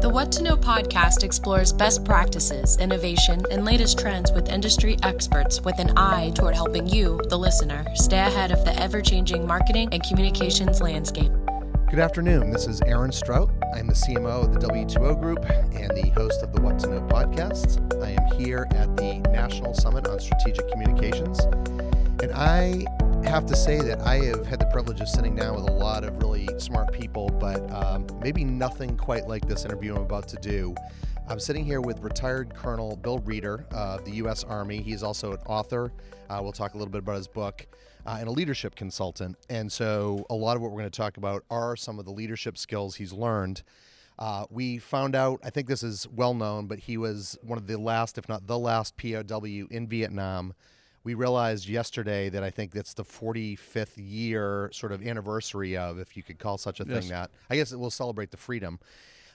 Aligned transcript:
The 0.00 0.08
What 0.08 0.32
to 0.32 0.42
Know 0.42 0.56
podcast 0.56 1.24
explores 1.24 1.74
best 1.74 2.06
practices, 2.06 2.78
innovation, 2.78 3.42
and 3.50 3.66
latest 3.66 3.98
trends 3.98 4.32
with 4.32 4.48
industry 4.48 4.96
experts 5.02 5.60
with 5.60 5.78
an 5.78 5.92
eye 5.94 6.32
toward 6.34 6.54
helping 6.54 6.88
you, 6.88 7.20
the 7.28 7.38
listener, 7.38 7.84
stay 7.94 8.20
ahead 8.20 8.50
of 8.50 8.64
the 8.64 8.74
ever 8.80 9.02
changing 9.02 9.46
marketing 9.46 9.90
and 9.92 10.02
communications 10.02 10.80
landscape. 10.80 11.30
Good 11.90 11.98
afternoon. 11.98 12.50
This 12.50 12.66
is 12.66 12.80
Aaron 12.86 13.12
Strout. 13.12 13.50
I'm 13.74 13.88
the 13.88 13.92
CMO 13.92 14.44
of 14.46 14.54
the 14.54 14.66
W2O 14.66 15.20
Group 15.20 15.44
and 15.74 15.90
the 15.90 16.10
host 16.16 16.42
of 16.42 16.54
the 16.54 16.62
What 16.62 16.78
to 16.78 16.86
Know 16.88 17.02
podcast. 17.02 18.02
I 18.02 18.12
am 18.12 18.40
here 18.40 18.66
at 18.70 18.96
the 18.96 19.18
National 19.30 19.74
Summit 19.74 20.08
on 20.08 20.18
Strategic 20.18 20.66
Communications. 20.70 21.40
And 22.22 22.32
I 22.32 22.86
have 23.24 23.46
to 23.46 23.56
say 23.56 23.80
that 23.80 24.00
I 24.00 24.16
have 24.16 24.46
had 24.46 24.60
the 24.60 24.66
privilege 24.66 25.00
of 25.00 25.08
sitting 25.08 25.36
down 25.36 25.54
with 25.54 25.68
a 25.68 25.72
lot 25.72 26.04
of 26.04 26.16
really 26.22 26.48
smart 26.58 26.92
people, 26.92 27.28
but 27.28 27.70
um, 27.70 28.06
maybe 28.22 28.44
nothing 28.44 28.96
quite 28.96 29.28
like 29.28 29.46
this 29.46 29.64
interview 29.64 29.94
I'm 29.94 30.02
about 30.02 30.26
to 30.28 30.36
do. 30.36 30.74
I'm 31.28 31.38
sitting 31.38 31.64
here 31.64 31.80
with 31.80 32.00
retired 32.00 32.54
Colonel 32.54 32.96
Bill 32.96 33.18
Reeder 33.20 33.66
of 33.70 34.04
the 34.04 34.12
U.S. 34.12 34.42
Army. 34.42 34.82
He's 34.82 35.02
also 35.02 35.32
an 35.32 35.38
author. 35.46 35.92
Uh, 36.28 36.40
we'll 36.42 36.52
talk 36.52 36.74
a 36.74 36.76
little 36.76 36.90
bit 36.90 36.98
about 36.98 37.16
his 37.16 37.28
book. 37.28 37.66
Uh, 38.06 38.16
and 38.18 38.28
a 38.28 38.32
leadership 38.32 38.74
consultant. 38.74 39.36
And 39.50 39.70
so, 39.70 40.24
a 40.30 40.34
lot 40.34 40.56
of 40.56 40.62
what 40.62 40.70
we're 40.70 40.78
going 40.78 40.90
to 40.90 40.96
talk 40.96 41.18
about 41.18 41.44
are 41.50 41.76
some 41.76 41.98
of 41.98 42.06
the 42.06 42.10
leadership 42.10 42.56
skills 42.56 42.96
he's 42.96 43.12
learned. 43.12 43.62
Uh, 44.18 44.46
we 44.50 44.78
found 44.78 45.14
out, 45.14 45.40
I 45.44 45.50
think 45.50 45.68
this 45.68 45.82
is 45.82 46.08
well 46.08 46.32
known, 46.32 46.66
but 46.66 46.78
he 46.78 46.96
was 46.96 47.38
one 47.42 47.58
of 47.58 47.66
the 47.66 47.78
last, 47.78 48.16
if 48.16 48.28
not 48.28 48.46
the 48.46 48.58
last, 48.58 48.96
POW 48.96 49.44
in 49.70 49.86
Vietnam 49.86 50.54
we 51.02 51.14
realized 51.14 51.68
yesterday 51.68 52.28
that 52.28 52.42
I 52.42 52.50
think 52.50 52.72
that's 52.72 52.94
the 52.94 53.04
45th 53.04 53.94
year 53.96 54.70
sort 54.72 54.92
of 54.92 55.06
anniversary 55.06 55.76
of, 55.76 55.98
if 55.98 56.16
you 56.16 56.22
could 56.22 56.38
call 56.38 56.58
such 56.58 56.80
a 56.80 56.84
yes. 56.86 57.00
thing 57.00 57.08
that. 57.10 57.30
I 57.48 57.56
guess 57.56 57.72
it 57.72 57.78
will 57.78 57.90
celebrate 57.90 58.30
the 58.30 58.36
freedom. 58.36 58.78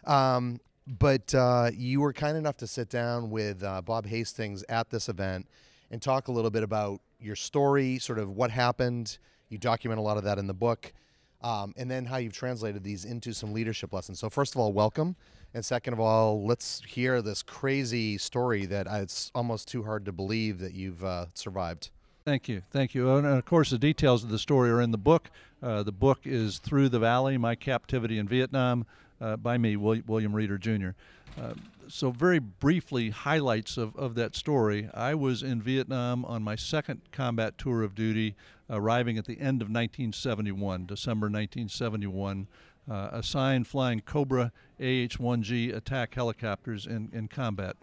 Um, 0.05 0.59
but 0.87 1.33
uh, 1.33 1.71
you 1.73 2.01
were 2.01 2.13
kind 2.13 2.37
enough 2.37 2.57
to 2.57 2.67
sit 2.67 2.89
down 2.89 3.31
with 3.31 3.63
uh, 3.63 3.81
Bob 3.81 4.05
Hastings 4.05 4.63
at 4.69 4.91
this 4.91 5.09
event 5.09 5.47
and 5.89 6.01
talk 6.01 6.27
a 6.27 6.31
little 6.31 6.51
bit 6.51 6.61
about 6.61 7.01
your 7.19 7.35
story, 7.35 7.97
sort 7.97 8.19
of 8.19 8.29
what 8.29 8.51
happened. 8.51 9.17
You 9.49 9.57
document 9.57 9.99
a 9.99 10.03
lot 10.03 10.17
of 10.17 10.23
that 10.23 10.37
in 10.37 10.45
the 10.45 10.53
book, 10.53 10.93
um, 11.45 11.75
and 11.77 11.89
then 11.89 12.05
how 12.05 12.17
you've 12.17 12.33
translated 12.33 12.83
these 12.83 13.05
into 13.05 13.31
some 13.31 13.53
leadership 13.53 13.93
lessons. 13.93 14.19
So, 14.19 14.29
first 14.31 14.55
of 14.55 14.59
all, 14.59 14.73
welcome. 14.73 15.15
And 15.53 15.63
second 15.63 15.93
of 15.93 15.99
all, 15.99 16.43
let's 16.43 16.81
hear 16.85 17.21
this 17.21 17.43
crazy 17.43 18.17
story 18.17 18.65
that 18.65 18.87
it's 18.89 19.31
almost 19.35 19.67
too 19.67 19.83
hard 19.83 20.05
to 20.05 20.11
believe 20.11 20.59
that 20.59 20.73
you've 20.73 21.05
uh, 21.05 21.27
survived. 21.35 21.91
Thank 22.25 22.49
you. 22.49 22.63
Thank 22.71 22.95
you. 22.95 23.15
And 23.15 23.27
of 23.27 23.45
course, 23.45 23.69
the 23.69 23.77
details 23.77 24.23
of 24.23 24.31
the 24.31 24.39
story 24.39 24.71
are 24.71 24.81
in 24.81 24.89
the 24.89 24.97
book. 24.97 25.29
Uh, 25.61 25.83
the 25.83 25.91
book 25.91 26.21
is 26.25 26.57
Through 26.57 26.89
the 26.89 26.99
Valley 26.99 27.37
My 27.37 27.53
Captivity 27.53 28.17
in 28.17 28.27
Vietnam 28.27 28.85
uh, 29.21 29.37
by 29.37 29.57
me, 29.57 29.75
William 29.77 30.35
Reeder 30.35 30.57
Jr. 30.57 30.89
So, 31.87 32.09
very 32.09 32.39
briefly, 32.39 33.11
highlights 33.11 33.77
of, 33.77 33.95
of 33.95 34.15
that 34.15 34.35
story. 34.35 34.89
I 34.93 35.13
was 35.13 35.43
in 35.43 35.61
Vietnam 35.61 36.25
on 36.25 36.41
my 36.41 36.55
second 36.55 37.01
combat 37.11 37.57
tour 37.57 37.83
of 37.83 37.93
duty, 37.93 38.35
arriving 38.69 39.19
at 39.19 39.25
the 39.25 39.39
end 39.39 39.61
of 39.61 39.67
1971, 39.67 40.87
December 40.87 41.25
1971 41.27 42.47
uh, 42.89 43.09
assigned 43.11 43.67
flying 43.67 44.01
Cobra 44.01 44.51
AH 44.79 45.17
1G 45.17 45.75
attack 45.75 46.13
helicopters 46.13 46.85
in, 46.85 47.09
in 47.13 47.27
combat. 47.27 47.75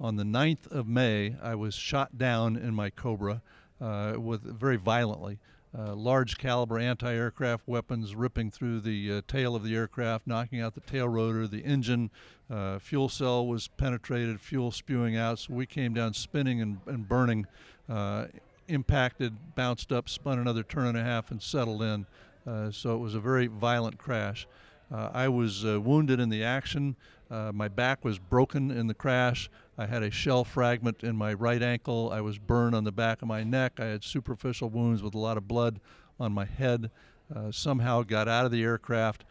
On 0.00 0.16
the 0.16 0.24
9th 0.24 0.70
of 0.70 0.86
May, 0.86 1.36
I 1.42 1.54
was 1.54 1.74
shot 1.74 2.16
down 2.16 2.56
in 2.56 2.74
my 2.74 2.90
Cobra 2.90 3.42
uh, 3.80 4.14
with 4.18 4.42
very 4.42 4.76
violently. 4.76 5.38
Uh, 5.76 5.94
large 5.94 6.36
caliber 6.36 6.80
anti 6.80 7.14
aircraft 7.14 7.68
weapons 7.68 8.16
ripping 8.16 8.50
through 8.50 8.80
the 8.80 9.18
uh, 9.18 9.22
tail 9.28 9.54
of 9.54 9.62
the 9.62 9.76
aircraft, 9.76 10.26
knocking 10.26 10.60
out 10.60 10.74
the 10.74 10.80
tail 10.80 11.08
rotor, 11.08 11.46
the 11.46 11.60
engine. 11.60 12.10
Uh, 12.50 12.80
fuel 12.80 13.08
cell 13.08 13.46
was 13.46 13.68
penetrated, 13.68 14.40
fuel 14.40 14.72
spewing 14.72 15.16
out. 15.16 15.38
So 15.38 15.54
we 15.54 15.66
came 15.66 15.94
down 15.94 16.12
spinning 16.14 16.60
and, 16.60 16.80
and 16.86 17.08
burning, 17.08 17.46
uh, 17.88 18.26
impacted, 18.66 19.54
bounced 19.54 19.92
up, 19.92 20.08
spun 20.08 20.40
another 20.40 20.64
turn 20.64 20.88
and 20.88 20.98
a 20.98 21.04
half, 21.04 21.30
and 21.30 21.40
settled 21.40 21.82
in. 21.82 22.06
Uh, 22.44 22.72
so 22.72 22.96
it 22.96 22.98
was 22.98 23.14
a 23.14 23.20
very 23.20 23.46
violent 23.46 23.96
crash. 23.96 24.48
I 24.92 25.28
was 25.28 25.64
wounded 25.64 26.18
in 26.18 26.30
the 26.30 26.42
action. 26.42 26.96
My 27.30 27.68
back 27.68 28.04
was 28.04 28.18
broken 28.18 28.70
in 28.70 28.86
the 28.86 28.94
crash. 28.94 29.48
I 29.78 29.86
had 29.86 30.02
a 30.02 30.10
shell 30.10 30.44
fragment 30.44 31.02
in 31.02 31.16
my 31.16 31.32
right 31.32 31.62
ankle. 31.62 32.10
I 32.12 32.20
was 32.20 32.38
burned 32.38 32.74
on 32.74 32.84
the 32.84 32.92
back 32.92 33.22
of 33.22 33.28
my 33.28 33.42
neck. 33.42 33.78
I 33.78 33.86
had 33.86 34.04
superficial 34.04 34.68
wounds 34.68 35.02
with 35.02 35.14
a 35.14 35.18
lot 35.18 35.36
of 35.36 35.48
blood 35.48 35.80
on 36.18 36.32
my 36.32 36.44
head. 36.44 36.90
Uh, 37.34 37.50
somehow 37.50 38.02
got 38.02 38.28
out 38.28 38.44
of 38.44 38.52
the 38.52 38.62
aircraft. 38.62 39.24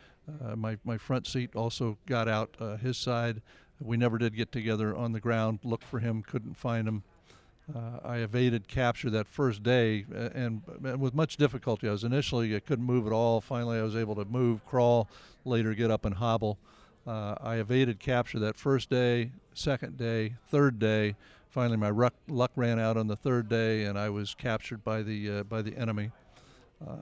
Uh, 0.44 0.56
my, 0.56 0.78
my 0.84 0.98
front 0.98 1.28
seat 1.28 1.56
also 1.56 1.98
got 2.06 2.28
out 2.28 2.56
uh, 2.60 2.78
his 2.78 2.98
side. 2.98 3.42
We 3.82 3.98
never 3.98 4.18
did 4.18 4.36
get 4.36 4.52
together 4.52 4.96
on 4.96 5.12
the 5.12 5.20
ground, 5.20 5.60
looked 5.64 5.84
for 5.84 6.00
him, 6.00 6.24
couldn't 6.24 6.56
find 6.56 6.88
him. 6.88 7.04
Uh, 7.74 8.00
I 8.04 8.18
evaded 8.18 8.68
capture 8.68 9.10
that 9.12 9.28
first 9.28 9.62
day, 9.62 10.06
and, 10.12 10.64
and, 10.84 11.00
with 11.00 11.14
much 11.14 11.38
difficulty. 11.38 11.88
I 11.88 11.92
was 11.92 12.04
initially 12.04 12.56
I 12.56 12.60
couldn't 12.60 12.86
move 12.86 13.06
at 13.06 13.14
all. 13.14 13.42
Finally, 13.42 13.78
I 13.78 13.84
was 13.84 13.96
able 13.96 14.16
to 14.16 14.26
move, 14.26 14.66
crawl, 14.66 15.08
later 15.46 15.76
get 15.76 15.92
up 15.92 16.06
and 16.06 16.16
hobble. 16.16 16.58
Uh, 17.10 17.34
I 17.42 17.56
evaded 17.56 18.00
capture 18.00 18.38
that 18.38 18.56
first 18.56 18.92
day, 18.92 19.32
second 19.56 19.98
day, 19.98 20.36
third 20.50 20.78
day. 20.78 21.16
Finally, 21.48 21.78
my 21.78 21.90
ruck, 21.90 22.14
luck 22.28 22.52
ran 22.56 22.78
out 22.80 22.98
on 22.98 23.08
the 23.08 23.16
third 23.16 23.50
day, 23.50 23.86
and 23.86 23.98
I 23.98 24.12
was 24.12 24.36
captured 24.36 24.84
by 24.84 25.02
the 25.02 25.40
uh, 25.40 25.44
by 25.44 25.64
the 25.64 25.76
enemy. 25.76 26.12
Uh, 26.88 26.98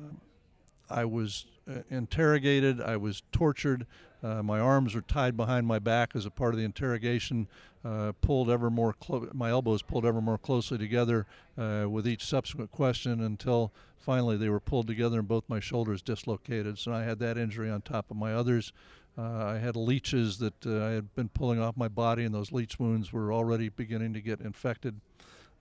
I 0.89 1.03
was 1.03 1.45
uh, 1.69 1.81
interrogated. 1.89 2.79
I 2.79 2.95
was 2.95 3.21
tortured. 3.33 3.85
Uh, 4.23 4.41
my 4.41 4.61
arms 4.61 4.95
were 4.95 5.01
tied 5.01 5.35
behind 5.35 5.67
my 5.67 5.77
back 5.77 6.15
as 6.15 6.25
a 6.25 6.31
part 6.31 6.53
of 6.53 6.57
the 6.57 6.63
interrogation. 6.63 7.49
Uh, 7.83 8.13
pulled 8.21 8.49
ever 8.49 8.69
more 8.69 8.93
clo- 8.93 9.29
my 9.33 9.49
elbows 9.49 9.81
pulled 9.81 10.05
ever 10.05 10.21
more 10.21 10.37
closely 10.37 10.77
together 10.77 11.25
with 11.57 12.07
each 12.07 12.23
subsequent 12.25 12.71
question 12.71 13.21
until 13.21 13.73
finally 13.97 14.37
they 14.37 14.49
were 14.49 14.59
pulled 14.59 14.87
together 14.87 15.19
and 15.19 15.27
both 15.27 15.43
my 15.49 15.59
shoulders 15.59 16.01
dislocated. 16.01 16.77
So 16.79 16.93
I 16.93 17.03
had 17.03 17.19
that 17.19 17.37
injury 17.37 17.69
on 17.69 17.81
top 17.81 18.09
of 18.09 18.15
my 18.15 18.33
others. 18.33 18.71
Uh, 19.17 19.45
I 19.45 19.57
had 19.57 19.75
leeches 19.75 20.37
that 20.37 20.65
uh, 20.65 20.85
I 20.85 20.89
had 20.91 21.15
been 21.15 21.29
pulling 21.29 21.59
off 21.59 21.75
my 21.75 21.87
body, 21.87 22.23
and 22.23 22.35
those 22.35 22.51
leech 22.51 22.79
wounds 22.79 23.11
were 23.11 23.33
already 23.33 23.69
beginning 23.69 24.13
to 24.13 24.21
get 24.21 24.41
infected. 24.41 25.01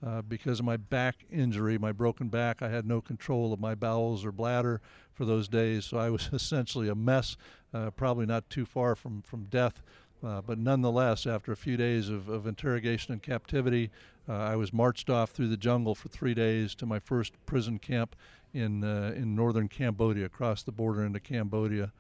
Uh, 0.07 0.21
because 0.21 0.59
of 0.59 0.67
my 0.67 0.77
back 0.77 1.25
injury, 1.31 1.79
my 1.79 1.91
broken 1.91 2.29
back, 2.29 2.61
I 2.61 2.69
had 2.69 2.85
no 2.85 3.01
control 3.01 3.55
of 3.55 3.61
my 3.61 3.75
bowels 3.75 4.27
or 4.27 4.33
bladder 4.33 4.83
for 5.15 5.25
those 5.25 5.49
days. 5.49 5.87
So 5.87 5.97
I 5.97 6.11
was 6.11 6.29
essentially 6.35 6.89
a 6.89 6.95
mess, 6.95 7.39
uh, 7.73 7.91
probably 7.93 8.27
not 8.27 8.51
too 8.51 8.67
far 8.67 8.95
from, 8.95 9.23
from 9.23 9.45
death. 9.45 9.81
Uh, 10.23 10.43
but 10.43 10.59
nonetheless, 10.59 11.27
after 11.27 11.51
a 11.51 11.57
few 11.57 11.79
days 11.79 12.11
of, 12.11 12.29
of 12.29 12.47
interrogation 12.47 13.13
and 13.13 13.23
captivity, 13.23 13.91
uh, 14.29 14.35
I 14.35 14.57
was 14.57 14.71
marched 14.71 15.09
off 15.09 15.31
through 15.31 15.49
the 15.49 15.57
jungle 15.57 15.95
for 15.95 16.09
three 16.09 16.35
days 16.35 16.75
to 16.75 16.87
my 16.87 16.99
first 16.99 17.33
prison 17.47 17.79
camp 17.79 18.17
in, 18.53 18.83
in 18.85 19.35
northern 19.35 19.69
Cambodia, 19.69 20.27
across 20.27 20.63
the 20.63 20.73
border 20.73 21.05
into 21.05 21.21
Cambodia. 21.21 21.93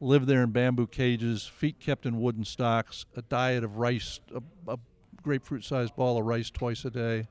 Lived 0.00 0.26
there 0.26 0.42
in 0.42 0.50
bamboo 0.50 0.86
cages, 0.86 1.44
feet 1.46 1.80
kept 1.80 2.06
in 2.06 2.20
wooden 2.20 2.44
stocks, 2.44 3.04
a 3.16 3.22
diet 3.22 3.64
of 3.64 3.78
rice, 3.78 4.20
a, 4.34 4.42
a 4.70 4.78
grapefruit 5.22 5.64
sized 5.64 5.96
ball 5.96 6.18
of 6.18 6.24
rice 6.24 6.50
twice 6.50 6.84
a 6.84 6.90
day. 6.90 7.26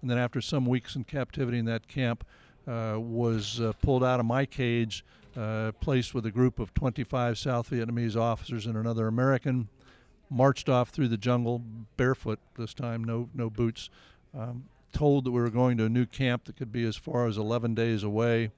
And 0.00 0.10
then 0.10 0.16
after 0.16 0.40
some 0.40 0.64
weeks 0.64 0.96
in 0.96 1.04
captivity 1.04 1.58
in 1.58 1.66
that 1.66 1.88
camp, 1.88 2.24
uh, 2.66 2.96
was 2.98 3.60
uh, 3.60 3.72
pulled 3.82 4.04
out 4.04 4.20
of 4.20 4.26
my 4.26 4.46
cage, 4.46 5.04
uh, 5.36 5.72
placed 5.80 6.14
with 6.14 6.24
a 6.24 6.30
group 6.30 6.58
of 6.58 6.72
25 6.74 7.38
South 7.38 7.70
Vietnamese 7.70 8.16
officers 8.16 8.66
and 8.66 8.76
another 8.76 9.06
American, 9.06 9.68
marched 10.30 10.68
off 10.68 10.90
through 10.90 11.08
the 11.08 11.16
jungle 11.16 11.62
barefoot 11.96 12.38
this 12.56 12.72
time, 12.72 13.04
no 13.04 13.28
no 13.34 13.50
boots. 13.50 13.90
Um, 14.38 14.64
told 14.92 15.24
that 15.24 15.30
we 15.30 15.40
were 15.40 15.50
going 15.50 15.76
to 15.78 15.84
a 15.84 15.88
new 15.88 16.06
camp 16.06 16.44
that 16.44 16.56
could 16.56 16.72
be 16.72 16.84
as 16.84 16.96
far 16.96 17.26
as 17.26 17.36
11 17.36 17.74
days 17.74 18.02
away. 18.02 18.50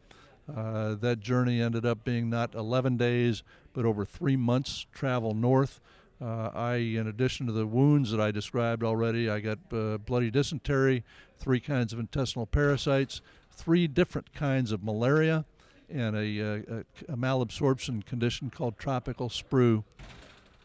Uh, 0.55 0.95
that 0.97 1.21
journey 1.21 1.61
ended 1.61 1.87
up 1.87 2.05
being 2.05 2.29
not 2.29 2.55
11 2.55 2.97
days, 2.97 3.43
but 3.73 3.85
over 3.85 4.05
three 4.05 4.37
months 4.37 4.87
travel 4.93 5.35
north. 5.35 5.81
Uh, 6.21 6.51
I, 6.55 6.75
in 6.77 7.07
addition 7.09 7.47
to 7.47 7.53
the 7.53 7.67
wounds 7.67 8.11
that 8.11 8.21
I 8.21 8.31
described 8.31 8.85
already, 8.85 9.29
I 9.29 9.41
got 9.41 9.59
uh, 9.73 9.99
bloody 9.99 10.31
dysentery, 10.31 11.03
three 11.39 11.61
kinds 11.61 11.93
of 11.93 11.99
intestinal 11.99 12.47
parasites, 12.47 13.21
three 13.51 13.87
different 13.87 14.33
kinds 14.33 14.73
of 14.73 14.85
malaria, 14.85 15.45
and 15.91 16.17
a, 16.17 16.39
a, 16.39 16.85
a 17.09 17.17
malabsorption 17.17 18.05
condition 18.05 18.51
called 18.51 18.79
tropical 18.79 19.29
sprue. 19.29 19.83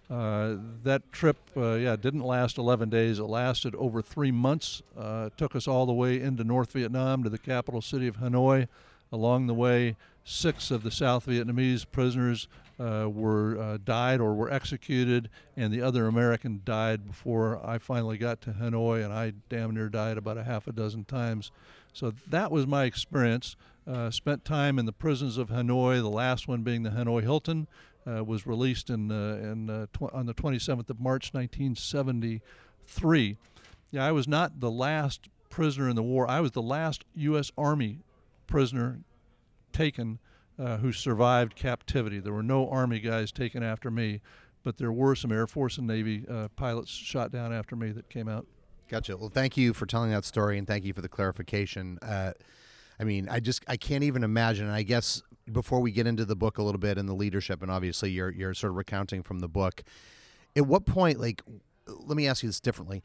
Uh, 0.10 0.56
that 0.84 1.12
trip, 1.12 1.38
uh, 1.58 1.74
yeah, 1.74 1.96
didn't 1.96 2.24
last 2.24 2.58
11 2.58 2.90
days. 2.90 3.20
It 3.20 3.24
lasted 3.24 3.76
over 3.76 4.02
three 4.02 4.32
months. 4.32 4.82
Uh, 4.98 5.26
it 5.28 5.38
took 5.38 5.56
us 5.56 5.68
all 5.68 5.86
the 5.86 5.94
way 5.94 6.22
into 6.22 6.44
North 6.44 6.72
Vietnam 6.72 7.24
to 7.24 7.30
the 7.30 7.38
capital 7.38 7.82
city 7.82 8.08
of 8.08 8.18
Hanoi. 8.18 8.68
Along 9.12 9.48
the 9.48 9.54
way, 9.54 9.96
six 10.24 10.72
of 10.72 10.84
the 10.84 10.92
South 10.92 11.26
Vietnamese 11.26 11.86
prisoners 11.90 12.48
uh, 12.80 13.10
were 13.10 13.60
uh, 13.60 13.78
died 13.84 14.20
or 14.20 14.36
were 14.36 14.52
executed, 14.52 15.30
and 15.56 15.74
the 15.74 15.82
other 15.82 16.08
American 16.08 16.62
died 16.64 17.08
before 17.08 17.60
I 17.66 17.78
finally 17.78 18.18
got 18.18 18.42
to 18.42 18.52
Hanoi, 18.52 19.04
and 19.04 19.14
I 19.14 19.34
damn 19.50 19.74
near 19.74 19.90
died 19.90 20.18
about 20.18 20.38
a 20.38 20.44
half 20.44 20.68
a 20.68 20.72
dozen 20.72 21.06
times. 21.06 21.52
So 21.94 22.14
that 22.30 22.52
was 22.52 22.68
my 22.68 22.84
experience. 22.84 23.56
Uh, 23.88 24.12
spent 24.12 24.44
time 24.44 24.78
in 24.78 24.86
the 24.86 24.92
prisons 24.92 25.38
of 25.38 25.50
Hanoi, 25.50 26.02
the 26.02 26.10
last 26.10 26.48
one 26.48 26.62
being 26.62 26.84
the 26.84 26.92
Hanoi 26.92 27.24
Hilton. 27.24 27.68
uh, 28.06 28.24
was 28.24 28.48
released 28.48 28.90
in, 28.90 29.12
uh, 29.12 29.40
in, 29.42 29.70
uh, 29.70 29.86
tw- 29.92 30.14
on 30.14 30.28
the 30.28 30.34
27th 30.34 30.90
of 30.90 31.00
March 31.00 31.34
1973. 31.34 33.36
Yeah, 33.92 34.06
I 34.06 34.12
was 34.14 34.28
not 34.28 34.62
the 34.62 34.72
last 34.72 35.28
prisoner 35.50 35.90
in 35.90 35.96
the 35.96 36.04
war. 36.04 36.30
I 36.30 36.40
was 36.40 36.52
the 36.52 36.62
last 36.62 37.04
U.S. 37.16 37.52
Army 37.58 38.00
prisoner 38.48 39.02
taken 39.72 40.20
uh, 40.60 40.78
who 40.78 40.92
survived 40.92 41.56
captivity. 41.56 42.20
There 42.20 42.34
were 42.34 42.44
no 42.44 42.70
Army 42.70 43.00
guys 43.00 43.32
taken 43.32 43.62
after 43.62 43.92
me, 43.92 44.22
but 44.64 44.78
there 44.78 44.92
were 44.92 45.16
some 45.16 45.32
Air 45.32 45.48
Force 45.48 45.78
and 45.78 45.88
Navy 45.88 46.26
uh, 46.30 46.48
pilots 46.56 46.92
shot 46.92 47.32
down 47.32 47.54
after 47.54 47.76
me 47.76 47.92
that 47.92 48.10
came 48.10 48.28
out. 48.28 48.46
Gotcha. 48.90 49.18
Well, 49.18 49.30
thank 49.30 49.58
you 49.58 49.74
for 49.74 49.86
telling 49.86 50.12
that 50.12 50.26
story, 50.26 50.58
and 50.58 50.66
thank 50.66 50.86
you 50.86 50.94
for 50.94 51.02
the 51.02 51.10
clarification. 51.10 52.00
Uh, 52.02 52.32
I 53.00 53.04
mean, 53.04 53.28
I 53.30 53.40
just 53.40 53.64
I 53.68 53.78
can't 53.78 54.04
even 54.04 54.24
imagine. 54.24 54.66
And 54.66 54.74
I 54.74 54.84
guess 54.84 55.22
before 55.52 55.80
we 55.80 55.92
get 55.92 56.08
into 56.08 56.26
the 56.26 56.36
book 56.36 56.58
a 56.58 56.64
little 56.64 56.80
bit 56.80 56.98
and 56.98 57.08
the 57.08 57.14
leadership, 57.14 57.62
and 57.62 57.70
obviously 57.70 58.10
you're 58.12 58.30
you're 58.30 58.54
sort 58.54 58.72
of 58.72 58.78
recounting 58.78 59.24
from 59.24 59.40
the 59.40 59.48
book. 59.48 59.84
At 60.56 60.66
what 60.66 60.86
point, 60.86 61.20
like, 61.20 61.44
let 61.88 62.18
me 62.18 62.28
ask 62.28 62.42
you 62.42 62.50
this 62.50 62.60
differently. 62.60 63.04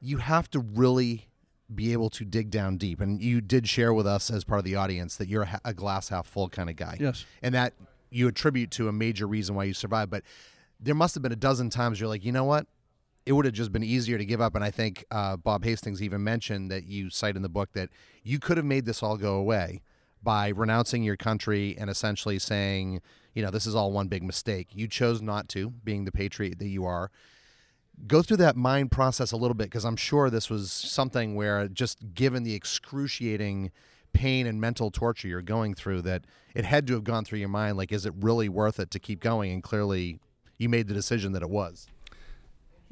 You 0.00 0.16
have 0.18 0.50
to 0.50 0.58
really 0.58 1.28
be 1.72 1.92
able 1.92 2.10
to 2.10 2.24
dig 2.24 2.50
down 2.50 2.76
deep, 2.76 3.00
and 3.00 3.22
you 3.22 3.40
did 3.40 3.68
share 3.68 3.94
with 3.94 4.06
us 4.06 4.30
as 4.30 4.44
part 4.44 4.58
of 4.58 4.64
the 4.64 4.76
audience 4.76 5.16
that 5.16 5.28
you're 5.28 5.48
a, 5.64 5.72
glass 5.72 6.08
half 6.08 6.26
full 6.26 6.48
kind 6.48 6.68
of 6.68 6.76
guy. 6.76 6.96
Yes. 7.00 7.24
And 7.42 7.54
that 7.54 7.74
you 8.10 8.28
attribute 8.28 8.70
to 8.72 8.88
a 8.88 8.92
major 8.92 9.26
reason 9.26 9.54
why 9.54 9.64
you 9.64 9.74
survived, 9.74 10.10
but 10.10 10.22
there 10.78 10.94
must 10.94 11.14
have 11.14 11.22
been 11.22 11.32
a 11.32 11.36
dozen 11.36 11.70
times 11.70 11.98
you're 11.98 12.08
like, 12.08 12.24
you 12.24 12.32
know 12.32 12.44
what? 12.44 12.66
it 13.26 13.32
would 13.32 13.44
have 13.44 13.54
just 13.54 13.72
been 13.72 13.82
easier 13.82 14.18
to 14.18 14.24
give 14.24 14.40
up. 14.40 14.54
And 14.54 14.62
I 14.62 14.70
think 14.70 15.04
uh, 15.10 15.36
Bob 15.36 15.64
Hastings 15.64 16.02
even 16.02 16.22
mentioned 16.22 16.70
that 16.70 16.84
you 16.84 17.10
cite 17.10 17.36
in 17.36 17.42
the 17.42 17.48
book 17.48 17.72
that 17.72 17.90
you 18.22 18.38
could 18.38 18.56
have 18.56 18.66
made 18.66 18.84
this 18.84 19.02
all 19.02 19.16
go 19.16 19.34
away 19.36 19.82
by 20.22 20.48
renouncing 20.48 21.02
your 21.02 21.16
country 21.16 21.76
and 21.78 21.88
essentially 21.88 22.38
saying, 22.38 23.00
you 23.34 23.42
know, 23.42 23.50
this 23.50 23.66
is 23.66 23.74
all 23.74 23.92
one 23.92 24.08
big 24.08 24.22
mistake. 24.22 24.68
You 24.72 24.88
chose 24.88 25.20
not 25.22 25.48
to, 25.50 25.70
being 25.70 26.04
the 26.04 26.12
patriot 26.12 26.58
that 26.58 26.68
you 26.68 26.84
are. 26.84 27.10
Go 28.06 28.22
through 28.22 28.38
that 28.38 28.56
mind 28.56 28.90
process 28.90 29.32
a 29.32 29.36
little 29.36 29.54
bit 29.54 29.64
because 29.64 29.84
I'm 29.84 29.96
sure 29.96 30.28
this 30.28 30.50
was 30.50 30.70
something 30.72 31.34
where, 31.34 31.68
just 31.68 32.14
given 32.14 32.42
the 32.42 32.54
excruciating 32.54 33.70
pain 34.12 34.46
and 34.46 34.60
mental 34.60 34.90
torture 34.90 35.28
you're 35.28 35.42
going 35.42 35.74
through, 35.74 36.02
that 36.02 36.24
it 36.54 36.64
had 36.64 36.86
to 36.86 36.94
have 36.94 37.04
gone 37.04 37.24
through 37.24 37.38
your 37.38 37.48
mind 37.48 37.76
like, 37.76 37.92
is 37.92 38.04
it 38.04 38.12
really 38.16 38.48
worth 38.48 38.78
it 38.78 38.90
to 38.90 38.98
keep 38.98 39.20
going? 39.20 39.52
And 39.52 39.62
clearly, 39.62 40.18
you 40.58 40.68
made 40.68 40.88
the 40.88 40.94
decision 40.94 41.32
that 41.32 41.42
it 41.42 41.50
was. 41.50 41.86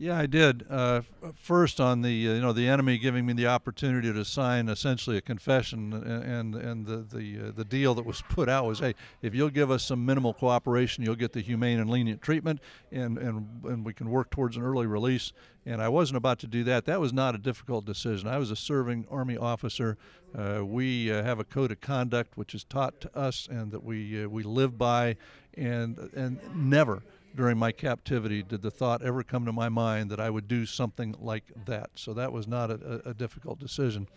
Yeah, 0.03 0.19
I 0.19 0.27
did. 0.27 0.67
Uh, 0.69 1.03
first, 1.37 1.81
on 1.81 2.03
the 2.03 2.29
uh, 2.29 2.33
you 2.33 2.41
know 2.41 2.53
the 2.53 2.67
enemy 2.67 2.99
giving 2.99 3.25
me 3.25 3.35
the 3.35 3.47
opportunity 3.47 4.13
to 4.13 4.25
sign 4.25 4.69
essentially 4.69 5.17
a 5.17 5.21
confession, 5.21 5.93
and 5.93 6.57
and 6.57 6.85
the 6.85 6.97
the 6.97 7.39
uh, 7.39 7.53
the 7.55 7.65
deal 7.65 7.95
that 7.95 8.05
was 8.05 8.21
put 8.29 8.49
out 8.49 8.67
was, 8.67 8.81
hey, 8.81 8.97
if 9.23 9.33
you'll 9.33 9.49
give 9.49 9.71
us 9.71 9.85
some 9.85 10.05
minimal 10.05 10.35
cooperation, 10.35 11.05
you'll 11.05 11.15
get 11.15 11.33
the 11.33 11.41
humane 11.41 11.79
and 11.79 11.89
lenient 11.89 12.21
treatment, 12.21 12.59
and 12.91 13.17
and 13.17 13.47
and 13.65 13.87
we 13.87 13.95
can 13.95 14.11
work 14.11 14.31
towards 14.31 14.57
an 14.57 14.65
early 14.65 14.89
release. 14.89 15.33
And 15.67 15.81
I 15.81 15.89
wasn't 15.89 16.17
about 16.17 16.41
to 16.41 16.49
do 16.49 16.65
that. 16.65 16.85
That 16.87 17.01
was 17.01 17.13
not 17.13 17.37
a 17.37 17.39
difficult 17.39 17.85
decision. 17.85 18.27
I 18.27 18.39
was 18.39 18.51
a 18.51 18.57
serving 18.57 19.07
Army 19.09 19.37
officer. 19.37 19.97
Uh, 20.37 20.67
we 20.67 21.13
uh, 21.13 21.23
have 21.23 21.39
a 21.39 21.45
code 21.45 21.71
of 21.71 21.81
conduct 21.81 22.37
which 22.37 22.57
is 22.57 22.65
taught 22.65 23.01
to 23.03 23.17
us, 23.17 23.47
and 23.49 23.71
that 23.71 23.85
we 23.85 24.25
uh, 24.25 24.29
we 24.29 24.43
live 24.43 24.77
by, 24.77 25.17
and 25.57 25.97
and 26.17 26.41
never 26.57 27.05
during 27.34 27.58
my 27.58 27.73
captivity 27.73 28.43
did 28.43 28.62
the 28.62 28.70
thought 28.70 29.02
ever 29.02 29.23
come 29.23 29.44
to 29.46 29.52
my 29.52 29.69
mind 29.69 30.11
that 30.11 30.20
I 30.20 30.31
would 30.31 30.49
do 30.49 30.67
something 30.67 31.14
like 31.20 31.44
that. 31.67 31.90
So 31.94 32.14
that 32.14 32.32
was 32.32 32.46
not 32.46 32.70
a, 32.70 33.11
a 33.11 33.14
difficult 33.14 33.58
decision. 33.58 34.08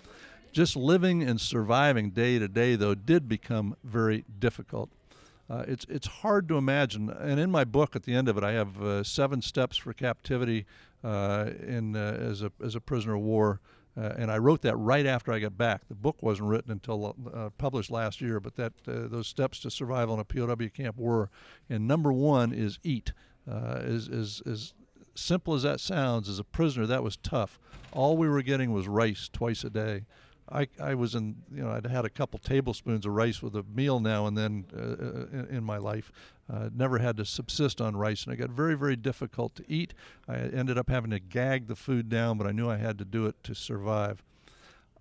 Just 0.52 0.76
living 0.76 1.22
and 1.24 1.40
surviving 1.40 2.12
day 2.12 2.40
to 2.40 2.48
day, 2.48 2.76
though, 2.76 2.96
did 2.96 3.28
become 3.28 3.76
very 3.84 4.24
difficult. 4.40 4.90
Uh, 5.50 5.64
it's 5.68 5.86
it's 5.90 6.08
hard 6.08 6.48
to 6.48 6.58
imagine, 6.58 7.10
and 7.10 7.40
in 7.40 7.52
my 7.52 7.64
book, 7.64 7.96
at 7.96 8.04
the 8.04 8.16
end 8.16 8.28
of 8.28 8.38
it, 8.38 8.44
I 8.44 8.54
have 8.54 8.82
uh, 8.82 9.04
seven 9.04 9.42
steps 9.42 9.78
for 9.78 9.94
captivity 9.94 10.66
uh, 11.04 11.52
in 11.68 11.96
uh, 11.96 12.18
as 12.20 12.42
a 12.42 12.52
as 12.64 12.74
a 12.74 12.82
prisoner 12.82 13.16
of 13.16 13.22
war. 13.22 13.60
Uh, 13.98 14.14
and 14.18 14.30
I 14.30 14.38
wrote 14.38 14.62
that 14.64 14.76
right 14.76 15.06
after 15.06 15.32
I 15.32 15.40
got 15.40 15.58
back. 15.58 15.88
The 15.88 15.96
book 15.96 16.22
wasn't 16.22 16.50
written 16.50 16.72
until 16.72 17.16
uh, 17.34 17.50
published 17.58 17.90
last 17.90 18.20
year, 18.20 18.40
but 18.40 18.56
that 18.56 18.74
uh, 18.88 19.08
those 19.08 19.28
steps 19.28 19.60
to 19.62 19.72
survival 19.72 20.16
in 20.16 20.20
a 20.20 20.26
POW 20.26 20.68
camp 20.74 20.98
were. 20.98 21.30
And 21.70 21.88
number 21.88 22.12
one 22.12 22.52
is 22.52 22.78
eat. 22.84 23.14
Uh, 23.50 23.80
is 23.82 24.08
is 24.10 24.42
as 24.46 24.74
simple 25.16 25.54
as 25.54 25.64
that 25.64 25.80
sounds, 25.80 26.28
as 26.28 26.40
a 26.40 26.44
prisoner, 26.44 26.86
that 26.86 27.04
was 27.04 27.18
tough. 27.18 27.60
All 27.92 28.18
we 28.18 28.28
were 28.28 28.42
getting 28.42 28.74
was 28.74 28.88
rice 28.88 29.30
twice 29.32 29.64
a 29.64 29.70
day. 29.70 30.06
I, 30.52 30.68
I 30.80 30.94
was 30.94 31.16
in, 31.16 31.38
you 31.52 31.64
know, 31.64 31.72
I'd 31.72 31.88
had 31.88 32.06
a 32.06 32.10
couple 32.10 32.38
tablespoons 32.38 33.06
of 33.06 33.14
rice 33.14 33.42
with 33.42 33.56
a 33.56 33.64
meal 33.64 34.00
now 34.00 34.28
and 34.28 34.38
then 34.38 34.66
uh, 34.76 34.80
uh 34.80 35.40
in, 35.40 35.58
in, 35.58 35.64
my 35.64 35.78
life. 35.78 36.12
Uh, 36.52 36.70
never 36.76 37.00
had 37.00 37.18
to 37.18 37.26
subsist 37.26 37.82
on 37.82 37.98
rice, 37.98 38.26
and 38.26 38.34
it 38.34 38.38
got 38.38 38.52
very, 38.52 38.76
very 38.76 38.96
difficult 38.96 39.56
to 39.56 39.64
eat. 39.68 39.96
I 40.28 40.36
ended 40.36 40.78
up 40.78 40.90
having 40.90 41.10
to 41.12 41.20
gag 41.20 41.68
the 41.68 41.76
food 41.76 42.10
down, 42.10 42.38
but 42.38 42.46
I 42.46 42.52
knew 42.52 42.70
I 42.70 42.78
had 42.78 43.00
to 43.00 43.06
do 43.06 43.26
it 43.26 43.44
to 43.46 43.56
survive. 43.56 44.24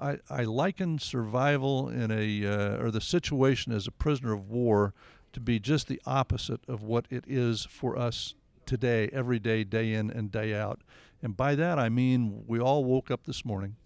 I, 0.01 0.19
I 0.31 0.45
liken 0.45 0.99
survival 0.99 1.91
in 1.91 2.11
a, 2.11 2.47
uh, 2.47 2.83
or 2.83 2.91
the 2.91 3.03
situation 3.03 3.73
as 3.73 3.87
a 3.87 3.93
prisoner 3.93 4.33
of 4.33 4.49
war 4.49 4.95
to 5.35 5.41
be 5.41 5.59
just 5.59 5.89
the 5.89 6.01
opposite 6.07 6.61
of 6.67 6.83
what 6.83 7.05
it 7.11 7.25
is 7.27 7.67
for 7.67 7.99
us 7.99 8.35
today, 8.65 9.11
every 9.13 9.39
day, 9.39 9.65
day 9.65 9.93
in 9.93 10.11
and 10.11 10.33
day 10.33 10.55
out. 10.55 10.81
And 11.23 11.37
by 11.37 11.55
that 11.55 11.79
I 11.79 11.89
mean 11.89 12.45
we 12.47 12.61
all 12.61 12.85
woke 12.85 13.11
up 13.11 13.25
this 13.25 13.45
morning 13.45 13.77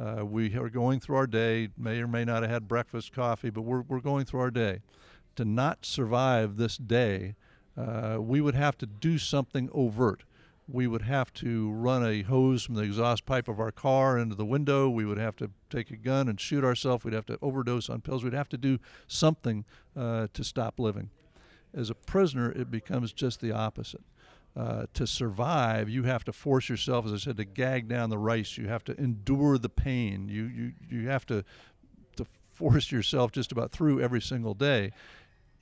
uh, 0.00 0.24
we 0.24 0.56
are 0.56 0.70
going 0.70 0.98
through 0.98 1.16
our 1.16 1.26
day, 1.26 1.68
may 1.76 2.00
or 2.00 2.08
may 2.08 2.24
not 2.24 2.42
have 2.42 2.50
had 2.50 2.68
breakfast, 2.68 3.12
coffee, 3.12 3.50
but 3.50 3.62
we're, 3.62 3.82
we're 3.82 4.00
going 4.00 4.24
through 4.24 4.40
our 4.40 4.50
day. 4.50 4.80
To 5.36 5.44
not 5.44 5.84
survive 5.84 6.56
this 6.56 6.76
day, 6.76 7.34
uh, 7.76 8.16
we 8.18 8.40
would 8.40 8.54
have 8.54 8.78
to 8.78 8.86
do 8.86 9.18
something 9.18 9.68
overt. 9.72 10.22
We 10.66 10.86
would 10.86 11.02
have 11.02 11.32
to 11.34 11.70
run 11.70 12.06
a 12.06 12.22
hose 12.22 12.62
from 12.62 12.76
the 12.76 12.82
exhaust 12.82 13.26
pipe 13.26 13.48
of 13.48 13.60
our 13.60 13.72
car 13.72 14.16
into 14.16 14.34
the 14.34 14.44
window. 14.44 14.88
We 14.88 15.04
would 15.04 15.18
have 15.18 15.36
to 15.36 15.50
take 15.68 15.90
a 15.90 15.96
gun 15.96 16.28
and 16.28 16.40
shoot 16.40 16.64
ourselves. 16.64 17.04
We'd 17.04 17.14
have 17.14 17.26
to 17.26 17.38
overdose 17.42 17.90
on 17.90 18.00
pills. 18.00 18.24
We'd 18.24 18.32
have 18.32 18.48
to 18.50 18.58
do 18.58 18.78
something 19.06 19.64
uh, 19.96 20.28
to 20.32 20.44
stop 20.44 20.78
living. 20.78 21.10
As 21.74 21.90
a 21.90 21.94
prisoner, 21.94 22.50
it 22.52 22.70
becomes 22.70 23.12
just 23.12 23.40
the 23.40 23.52
opposite. 23.52 24.02
Uh, 24.56 24.84
to 24.92 25.06
survive, 25.06 25.88
you 25.88 26.02
have 26.02 26.24
to 26.24 26.32
force 26.32 26.68
yourself, 26.68 27.06
as 27.06 27.12
I 27.12 27.16
said, 27.18 27.36
to 27.36 27.44
gag 27.44 27.88
down 27.88 28.10
the 28.10 28.18
rice. 28.18 28.58
You 28.58 28.66
have 28.66 28.82
to 28.84 28.98
endure 28.98 29.58
the 29.58 29.68
pain. 29.68 30.28
You 30.28 30.44
you 30.44 30.72
you 30.88 31.08
have 31.08 31.24
to 31.26 31.44
to 32.16 32.26
force 32.52 32.90
yourself 32.90 33.30
just 33.30 33.52
about 33.52 33.70
through 33.70 34.00
every 34.00 34.20
single 34.20 34.54
day. 34.54 34.90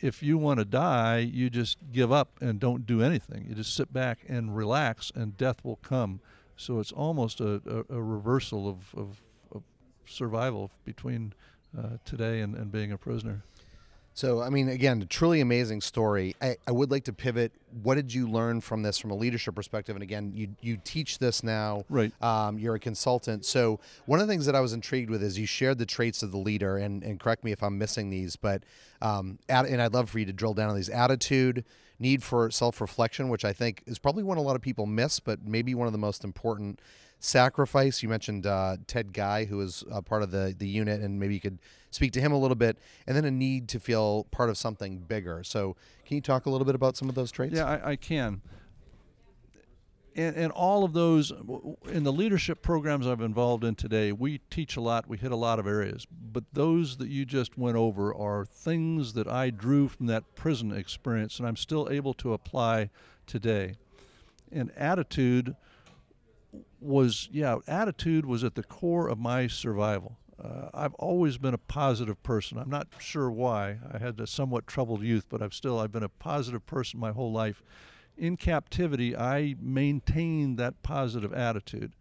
If 0.00 0.22
you 0.22 0.38
want 0.38 0.58
to 0.58 0.64
die, 0.64 1.18
you 1.18 1.50
just 1.50 1.76
give 1.92 2.10
up 2.10 2.38
and 2.40 2.58
don't 2.58 2.86
do 2.86 3.02
anything. 3.02 3.44
You 3.48 3.54
just 3.54 3.74
sit 3.74 3.92
back 3.92 4.20
and 4.26 4.56
relax, 4.56 5.12
and 5.14 5.36
death 5.36 5.64
will 5.64 5.76
come. 5.76 6.20
So 6.56 6.80
it's 6.80 6.92
almost 6.92 7.40
a, 7.40 7.84
a, 7.90 7.96
a 7.96 8.02
reversal 8.02 8.68
of, 8.68 8.94
of, 8.96 9.22
of, 9.52 9.62
survival 10.06 10.70
between 10.84 11.34
uh, 11.76 11.98
today 12.04 12.40
and, 12.40 12.54
and 12.54 12.72
being 12.72 12.90
a 12.90 12.98
prisoner. 12.98 13.42
So, 14.18 14.42
I 14.42 14.50
mean, 14.50 14.68
again, 14.68 15.00
a 15.00 15.06
truly 15.06 15.40
amazing 15.40 15.80
story. 15.80 16.34
I, 16.42 16.56
I, 16.66 16.72
would 16.72 16.90
like 16.90 17.04
to 17.04 17.12
pivot. 17.12 17.52
What 17.84 17.94
did 17.94 18.12
you 18.12 18.28
learn 18.28 18.60
from 18.60 18.82
this 18.82 18.98
from 18.98 19.12
a 19.12 19.14
leadership 19.14 19.54
perspective? 19.54 19.94
And 19.94 20.02
again, 20.02 20.32
you 20.34 20.56
you 20.60 20.76
teach 20.82 21.20
this 21.20 21.44
now. 21.44 21.84
Right. 21.88 22.12
Um, 22.20 22.58
you're 22.58 22.74
a 22.74 22.80
consultant. 22.80 23.44
So, 23.44 23.78
one 24.06 24.18
of 24.18 24.26
the 24.26 24.32
things 24.32 24.44
that 24.46 24.56
I 24.56 24.60
was 24.60 24.72
intrigued 24.72 25.08
with 25.08 25.22
is 25.22 25.38
you 25.38 25.46
shared 25.46 25.78
the 25.78 25.86
traits 25.86 26.24
of 26.24 26.32
the 26.32 26.36
leader, 26.36 26.78
and, 26.78 27.04
and 27.04 27.20
correct 27.20 27.44
me 27.44 27.52
if 27.52 27.62
I'm 27.62 27.78
missing 27.78 28.10
these, 28.10 28.34
but 28.34 28.64
um, 29.00 29.38
and 29.48 29.80
I'd 29.80 29.94
love 29.94 30.10
for 30.10 30.18
you 30.18 30.24
to 30.24 30.32
drill 30.32 30.52
down 30.52 30.68
on 30.68 30.74
these 30.74 30.88
attitude, 30.88 31.64
need 32.00 32.24
for 32.24 32.50
self 32.50 32.80
reflection, 32.80 33.28
which 33.28 33.44
I 33.44 33.52
think 33.52 33.84
is 33.86 34.00
probably 34.00 34.24
one 34.24 34.36
a 34.36 34.42
lot 34.42 34.56
of 34.56 34.62
people 34.62 34.86
miss, 34.86 35.20
but 35.20 35.46
maybe 35.46 35.76
one 35.76 35.86
of 35.86 35.92
the 35.92 35.98
most 35.98 36.24
important 36.24 36.80
sacrifice. 37.18 38.02
You 38.02 38.08
mentioned 38.08 38.46
uh, 38.46 38.76
Ted 38.86 39.12
Guy, 39.12 39.44
who 39.44 39.56
was 39.58 39.84
a 39.90 40.02
part 40.02 40.22
of 40.22 40.30
the 40.30 40.54
the 40.56 40.68
unit, 40.68 41.00
and 41.00 41.18
maybe 41.18 41.34
you 41.34 41.40
could 41.40 41.58
speak 41.90 42.12
to 42.12 42.20
him 42.20 42.32
a 42.32 42.38
little 42.38 42.56
bit, 42.56 42.78
and 43.06 43.16
then 43.16 43.24
a 43.24 43.30
need 43.30 43.68
to 43.68 43.80
feel 43.80 44.24
part 44.30 44.50
of 44.50 44.58
something 44.58 44.98
bigger. 44.98 45.42
So, 45.42 45.76
can 46.06 46.16
you 46.16 46.20
talk 46.20 46.46
a 46.46 46.50
little 46.50 46.64
bit 46.64 46.74
about 46.74 46.96
some 46.96 47.08
of 47.08 47.14
those 47.14 47.30
traits? 47.30 47.54
Yeah, 47.54 47.66
I, 47.66 47.90
I 47.90 47.96
can. 47.96 48.42
And, 50.16 50.34
and 50.34 50.52
all 50.52 50.82
of 50.82 50.94
those 50.94 51.30
in 51.86 52.02
the 52.02 52.12
leadership 52.12 52.60
programs 52.60 53.06
I've 53.06 53.20
involved 53.20 53.62
in 53.62 53.76
today, 53.76 54.10
we 54.10 54.38
teach 54.50 54.76
a 54.76 54.80
lot, 54.80 55.08
we 55.08 55.16
hit 55.16 55.30
a 55.30 55.36
lot 55.36 55.60
of 55.60 55.66
areas. 55.66 56.06
But 56.10 56.42
those 56.52 56.96
that 56.96 57.08
you 57.08 57.24
just 57.24 57.56
went 57.56 57.76
over 57.76 58.12
are 58.12 58.44
things 58.44 59.12
that 59.12 59.28
I 59.28 59.50
drew 59.50 59.86
from 59.86 60.06
that 60.06 60.34
prison 60.34 60.72
experience, 60.72 61.38
and 61.38 61.46
I'm 61.46 61.56
still 61.56 61.88
able 61.88 62.14
to 62.14 62.32
apply 62.32 62.90
today. 63.26 63.76
And 64.50 64.72
attitude 64.76 65.54
was 66.80 67.28
yeah, 67.32 67.56
attitude 67.66 68.26
was 68.26 68.44
at 68.44 68.54
the 68.54 68.62
core 68.62 69.08
of 69.08 69.18
my 69.18 69.46
survival. 69.46 70.18
Uh, 70.42 70.68
I've 70.72 70.94
always 70.94 71.36
been 71.36 71.54
a 71.54 71.58
positive 71.58 72.22
person. 72.22 72.58
I'm 72.58 72.70
not 72.70 72.86
sure 72.98 73.30
why. 73.30 73.78
I 73.92 73.98
had 73.98 74.20
a 74.20 74.26
somewhat 74.26 74.66
troubled 74.66 75.02
youth, 75.02 75.26
but 75.28 75.42
I've 75.42 75.54
still 75.54 75.80
I've 75.80 75.92
been 75.92 76.04
a 76.04 76.08
positive 76.08 76.64
person 76.66 77.00
my 77.00 77.10
whole 77.10 77.32
life. 77.32 77.62
In 78.16 78.36
captivity, 78.36 79.16
I 79.16 79.56
maintained 79.60 80.58
that 80.58 80.82
positive 80.82 81.32
attitude. 81.32 81.92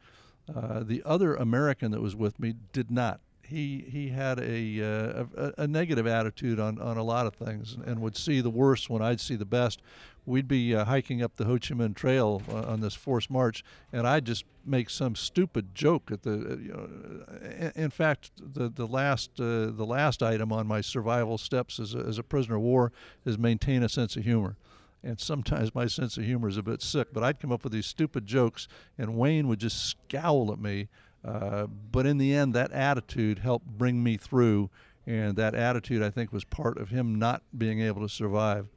Uh, 0.54 0.82
the 0.84 1.02
other 1.06 1.36
American 1.36 1.92
that 1.92 2.02
was 2.02 2.16
with 2.16 2.40
me 2.40 2.54
did 2.72 2.90
not. 2.92 3.20
He 3.48 3.86
he 3.90 4.10
had 4.10 4.40
a, 4.40 4.82
uh, 4.82 5.26
a, 5.36 5.64
a 5.64 5.68
negative 5.68 6.06
attitude 6.06 6.60
on, 6.60 6.80
on 6.80 6.98
a 6.98 7.04
lot 7.04 7.26
of 7.26 7.36
things 7.36 7.78
and 7.86 8.02
would 8.02 8.16
see 8.16 8.42
the 8.42 8.50
worst 8.50 8.90
when 8.90 9.02
I'd 9.02 9.20
see 9.20 9.36
the 9.36 9.46
best. 9.46 9.82
We'd 10.26 10.48
be 10.48 10.76
uh, 10.76 10.84
hiking 10.84 11.22
up 11.22 11.38
the 11.38 11.46
Ho 11.46 11.54
Chi 11.54 11.74
Minh 11.74 11.96
Trail 11.96 12.42
uh, 12.52 12.64
on 12.64 12.82
this 12.82 12.94
forced 12.94 13.30
march, 13.30 13.64
and 13.94 14.06
I'd 14.06 14.26
just 14.26 14.44
make 14.66 14.90
some 14.90 15.16
stupid 15.16 15.74
joke 15.74 16.12
at 16.12 16.24
the. 16.24 16.34
Uh, 16.34 16.56
you 16.58 16.74
know, 16.74 17.72
in 17.76 17.90
fact, 17.90 18.32
the 18.38 18.70
the 18.70 18.88
last 18.88 19.40
uh, 19.40 19.72
the 19.72 19.86
last 19.86 20.22
item 20.22 20.52
on 20.52 20.68
my 20.68 20.82
survival 20.82 21.38
steps 21.38 21.80
as 21.80 21.96
a, 21.96 22.00
as 22.00 22.18
a 22.18 22.24
prisoner 22.24 22.58
of 22.58 22.62
war 22.62 22.92
is 23.26 23.38
maintain 23.38 23.84
a 23.84 23.90
sense 23.90 24.18
of 24.18 24.24
humor 24.24 24.58
and 25.04 25.20
sometimes 25.20 25.74
my 25.74 25.86
sense 25.86 26.18
of 26.18 26.24
humor 26.24 26.50
is 26.50 26.58
a 26.58 26.64
bit 26.64 26.82
sick, 26.82 27.10
but 27.14 27.24
I'd 27.24 27.40
come 27.40 27.52
up 27.52 27.64
with 27.64 27.72
these 27.72 27.86
stupid 27.86 28.26
jokes, 28.26 28.68
and 28.98 29.16
Wayne 29.16 29.48
would 29.48 29.60
just 29.60 29.86
scowl 29.86 30.52
at 30.52 30.60
me 30.60 30.90
uh, 31.28 31.68
but 31.92 32.06
in 32.06 32.18
the 32.18 32.34
end, 32.34 32.54
that 32.54 32.72
attitude 32.72 33.40
helped 33.40 33.68
bring 33.68 34.02
me 34.02 34.16
through, 34.16 34.70
and 35.06 35.36
that 35.36 35.56
attitude, 35.56 36.02
I 36.02 36.10
think, 36.10 36.32
was 36.32 36.46
part 36.46 36.78
of 36.78 36.90
him 36.90 37.16
not 37.16 37.44
being 37.58 37.82
able 37.82 38.02
to 38.02 38.10
survive. 38.10 38.70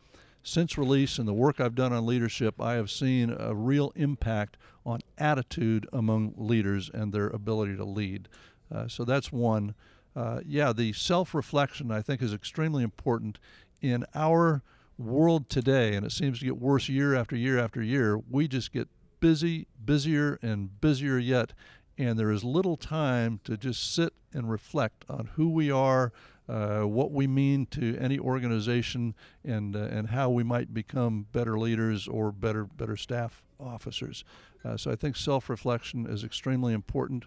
Since 0.42 0.76
release 0.76 1.18
and 1.18 1.28
the 1.28 1.34
work 1.34 1.60
I've 1.60 1.74
done 1.74 1.92
on 1.92 2.06
leadership, 2.06 2.60
I 2.60 2.72
have 2.74 2.90
seen 2.90 3.34
a 3.38 3.54
real 3.54 3.92
impact 3.94 4.56
on 4.84 5.00
attitude 5.16 5.86
among 5.92 6.34
leaders 6.36 6.90
and 6.92 7.12
their 7.12 7.28
ability 7.28 7.76
to 7.76 7.84
lead. 7.84 8.28
Uh, 8.74 8.88
so 8.88 9.04
that's 9.04 9.30
one. 9.30 9.74
Uh, 10.16 10.40
yeah, 10.44 10.72
the 10.72 10.92
self 10.92 11.34
reflection, 11.34 11.92
I 11.92 12.02
think, 12.02 12.20
is 12.20 12.34
extremely 12.34 12.82
important 12.82 13.38
in 13.80 14.04
our 14.14 14.62
world 14.98 15.48
today, 15.48 15.94
and 15.94 16.04
it 16.04 16.12
seems 16.12 16.40
to 16.40 16.46
get 16.46 16.58
worse 16.58 16.88
year 16.88 17.14
after 17.14 17.36
year 17.36 17.58
after 17.58 17.80
year. 17.80 18.18
We 18.28 18.48
just 18.48 18.72
get 18.72 18.88
busy, 19.20 19.66
busier, 19.84 20.38
and 20.42 20.80
busier 20.80 21.18
yet 21.18 21.52
and 22.00 22.18
there 22.18 22.30
is 22.30 22.42
little 22.42 22.76
time 22.76 23.40
to 23.44 23.56
just 23.58 23.94
sit 23.94 24.14
and 24.32 24.50
reflect 24.50 25.04
on 25.08 25.28
who 25.34 25.50
we 25.50 25.70
are, 25.70 26.12
uh, 26.48 26.80
what 26.80 27.12
we 27.12 27.26
mean 27.26 27.66
to 27.66 27.96
any 27.98 28.18
organization, 28.18 29.14
and 29.44 29.76
uh, 29.76 29.80
and 29.80 30.08
how 30.08 30.30
we 30.30 30.42
might 30.42 30.72
become 30.72 31.26
better 31.32 31.58
leaders 31.58 32.08
or 32.08 32.32
better 32.32 32.64
better 32.64 32.96
staff 32.96 33.42
officers. 33.60 34.24
Uh, 34.64 34.76
so 34.76 34.90
I 34.90 34.96
think 34.96 35.14
self-reflection 35.16 36.06
is 36.06 36.24
extremely 36.24 36.72
important. 36.72 37.24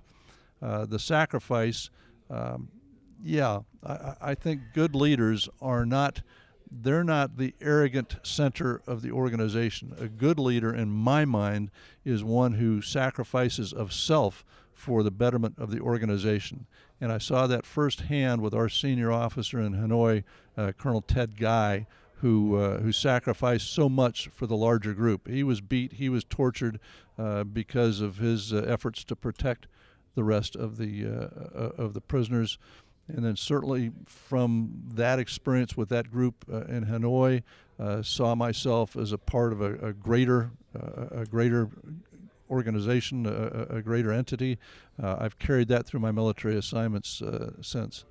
Uh, 0.62 0.86
the 0.86 1.00
sacrifice, 1.00 1.90
um, 2.30 2.70
yeah, 3.24 3.60
I, 3.86 4.16
I 4.22 4.36
think 4.36 4.62
good 4.74 4.96
leaders 4.96 5.50
are 5.62 5.86
not 5.86 6.22
they're 6.72 7.04
not 7.04 7.38
the 7.38 7.54
arrogant 7.62 8.16
center 8.24 8.82
of 8.88 9.04
the 9.04 9.12
organization. 9.12 9.94
A 10.00 10.08
good 10.08 10.40
leader, 10.40 10.74
in 10.74 10.90
my 10.90 11.26
mind, 11.26 11.70
is 12.04 12.24
one 12.24 12.54
who 12.54 12.82
sacrifices 12.82 13.72
of 13.72 13.94
self 13.94 14.44
for 14.74 15.04
the 15.04 15.12
betterment 15.12 15.56
of 15.58 15.72
the 15.72 15.80
organization. 15.80 16.66
And 17.00 17.12
I 17.12 17.18
saw 17.18 17.48
that 17.48 17.66
firsthand 17.66 18.42
with 18.42 18.54
our 18.54 18.70
senior 18.70 19.12
officer 19.12 19.60
in 19.60 19.74
Hanoi, 19.74 20.24
uh, 20.58 20.72
Colonel 20.78 21.02
Ted 21.02 21.38
Guy, 21.38 21.86
who 22.24 22.56
uh, 22.56 22.80
who 22.80 22.94
sacrificed 22.94 23.74
so 23.74 23.90
much 23.90 24.30
for 24.30 24.48
the 24.48 24.56
larger 24.56 24.94
group. 24.94 25.28
He 25.28 25.44
was 25.44 25.60
beat, 25.60 25.94
he 25.94 26.08
was 26.08 26.24
tortured 26.24 26.80
uh, 27.20 27.44
because 27.44 28.00
of 28.00 28.18
his 28.18 28.54
uh, 28.54 28.66
efforts 28.66 29.04
to 29.04 29.16
protect 29.18 29.68
the 30.16 30.24
rest 30.24 30.56
of 30.56 30.78
the 30.78 31.06
uh, 31.06 31.10
uh, 31.10 31.72
of 31.78 31.94
the 31.94 32.00
prisoners. 32.00 32.58
And 33.10 33.26
then 33.26 33.36
certainly 33.36 33.92
from 34.06 34.84
that 34.94 35.20
experience 35.20 35.76
with 35.76 35.90
that 35.90 36.10
group 36.10 36.46
in 36.48 36.86
Hanoi, 36.86 37.44
saw 38.02 38.34
myself 38.34 38.96
as 38.96 39.12
a 39.12 39.18
part 39.18 39.52
of 39.52 39.60
a, 39.60 39.74
a 39.88 39.92
greater 39.92 40.52
a 40.74 41.26
greater 41.30 41.70
organization, 42.50 43.26
a, 43.26 43.78
a 43.78 43.82
greater 43.82 44.12
entity. 44.12 44.58
Uh, 45.02 45.18
I've 45.20 45.40
carried 45.40 45.68
that 45.70 45.86
through 45.86 46.00
my 46.00 46.12
military 46.12 46.58
assignments 46.58 47.22
uh, 47.22 47.52
since. 47.62 48.06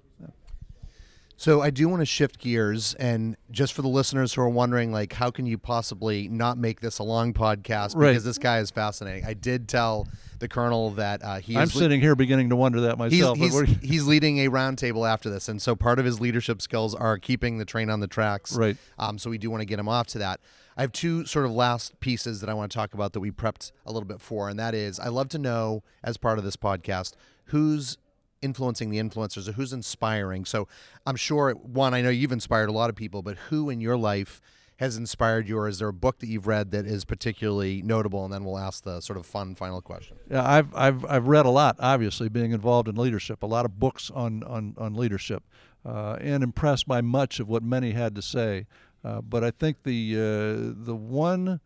So 1.43 1.61
I 1.61 1.71
do 1.71 1.89
want 1.89 2.03
to 2.03 2.07
shift 2.07 2.39
gears, 2.39 2.95
and 2.95 3.37
just 3.51 3.73
for 3.73 3.83
the 3.83 3.89
listeners 3.89 4.33
who 4.33 4.43
are 4.43 4.49
wondering, 4.49 4.93
like, 4.93 5.13
how 5.13 5.33
can 5.33 5.45
you 5.45 5.59
possibly 5.59 6.29
not 6.29 6.57
make 6.57 6.81
this 6.81 7.01
a 7.01 7.03
long 7.03 7.35
podcast? 7.35 7.89
Because 7.89 7.95
right. 7.97 8.23
this 8.23 8.39
guy 8.39 8.61
is 8.61 8.71
fascinating. 8.71 9.25
I 9.25 9.35
did 9.35 9.67
tell 9.67 10.07
the 10.39 10.47
colonel 10.47 10.91
that 10.91 11.21
uh, 11.25 11.41
he. 11.41 11.57
I'm 11.57 11.67
sitting 11.67 12.01
here 12.01 12.15
beginning 12.15 12.51
to 12.51 12.55
wonder 12.55 12.83
that 12.83 12.97
myself. 12.97 13.39
He's, 13.39 13.59
he's, 13.59 13.77
he's, 13.81 14.07
leading 14.07 14.39
a 14.39 14.51
roundtable 14.51 15.05
after 15.05 15.31
this, 15.31 15.49
and 15.49 15.61
so 15.61 15.75
part 15.75 15.99
of 15.99 16.05
his 16.05 16.21
leadership 16.21 16.63
skills 16.63 16.95
are 16.95 17.19
keeping 17.19 17.59
the 17.59 17.65
train 17.65 17.91
on 17.91 17.99
the 17.99 18.07
tracks. 18.07 18.55
Right. 18.55 18.77
Um, 18.97 19.19
so 19.19 19.29
we 19.29 19.37
do 19.37 19.51
want 19.51 19.63
to 19.63 19.67
get 19.67 19.81
him 19.81 19.89
off 19.89 20.07
to 20.09 20.19
that. 20.19 20.39
I 20.77 20.83
have 20.83 20.93
two 20.93 21.27
sort 21.27 21.45
of 21.45 21.51
last 21.51 21.99
pieces 21.99 22.41
that 22.41 22.51
I 22.51 22.55
want 22.55 22.71
to 22.71 22.79
talk 22.79 22.95
about 22.95 23.15
that 23.15 23.21
we 23.21 23.33
prepped 23.33 23.73
a 23.85 23.91
little 23.91 24.07
bit 24.07 24.21
for, 24.21 24.49
and 24.49 24.61
that 24.61 24.77
is 24.77 25.01
I 25.01 25.09
love 25.09 25.29
to 25.31 25.39
know 25.39 25.83
as 26.05 26.19
part 26.19 26.39
of 26.39 26.45
this 26.45 26.57
podcast 26.57 27.15
who's 27.47 27.99
influencing 28.43 28.91
the 28.91 28.99
influencers 28.99 29.49
or 29.49 29.53
who's 29.53 29.73
inspiring. 29.73 30.45
So 30.45 30.69
I'm 31.07 31.17
sure 31.17 31.53
one, 31.53 31.95
I 31.95 32.03
know 32.03 32.11
you've 32.11 32.33
inspired 32.33 32.69
a 32.69 32.73
lot 32.73 32.91
of 32.91 32.97
people, 32.97 33.23
but 33.23 33.37
who 33.49 33.71
in 33.71 33.81
your 33.81 33.97
life 33.97 34.41
has 34.83 34.97
inspired 34.97 35.49
you, 35.49 35.57
or 35.57 35.69
is 35.69 35.79
there 35.79 35.89
a 35.89 35.93
book 35.93 36.19
that 36.19 36.27
you've 36.27 36.49
read 36.49 36.73
that 36.73 36.87
is 36.87 37.05
particularly 37.05 37.83
notable? 37.83 38.25
And 38.25 38.35
then 38.35 38.45
we'll 38.45 38.59
ask 38.59 38.83
the 38.83 39.01
sort 39.01 39.17
of 39.17 39.25
fun 39.25 39.55
final 39.55 39.81
question. 39.81 40.17
Yeah, 40.29 40.45
I've 40.45 40.75
I've 40.75 41.05
I've 41.05 41.29
read 41.29 41.47
a 41.47 41.51
lot. 41.51 41.77
Obviously, 41.79 42.29
being 42.29 42.51
involved 42.51 42.89
in 42.89 42.97
leadership, 42.97 43.43
a 43.43 43.47
lot 43.47 43.65
of 43.65 43.79
books 43.79 44.11
on 44.13 44.43
on 44.43 44.75
on 44.77 44.95
leadership, 44.95 45.45
uh, 45.87 46.17
and 46.21 46.43
impressed 46.43 46.89
by 46.89 47.01
much 47.01 47.39
of 47.39 47.49
what 47.49 47.63
many 47.63 47.93
had 47.93 48.17
to 48.17 48.23
say. 48.23 48.67
Uh, 49.05 49.21
but 49.21 49.45
I 49.45 49.53
think 49.53 49.85
the 49.85 50.17
uh, 50.17 50.85
the 50.85 50.97
one 50.97 51.61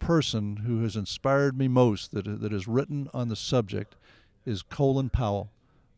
person 0.00 0.58
who 0.58 0.82
has 0.82 0.96
inspired 0.96 1.56
me 1.56 1.68
most 1.68 2.10
that 2.12 2.40
that 2.40 2.50
has 2.50 2.66
written 2.66 3.08
on 3.14 3.28
the 3.28 3.36
subject 3.36 3.94
is 4.44 4.62
Colin 4.62 5.08
Powell. 5.08 5.50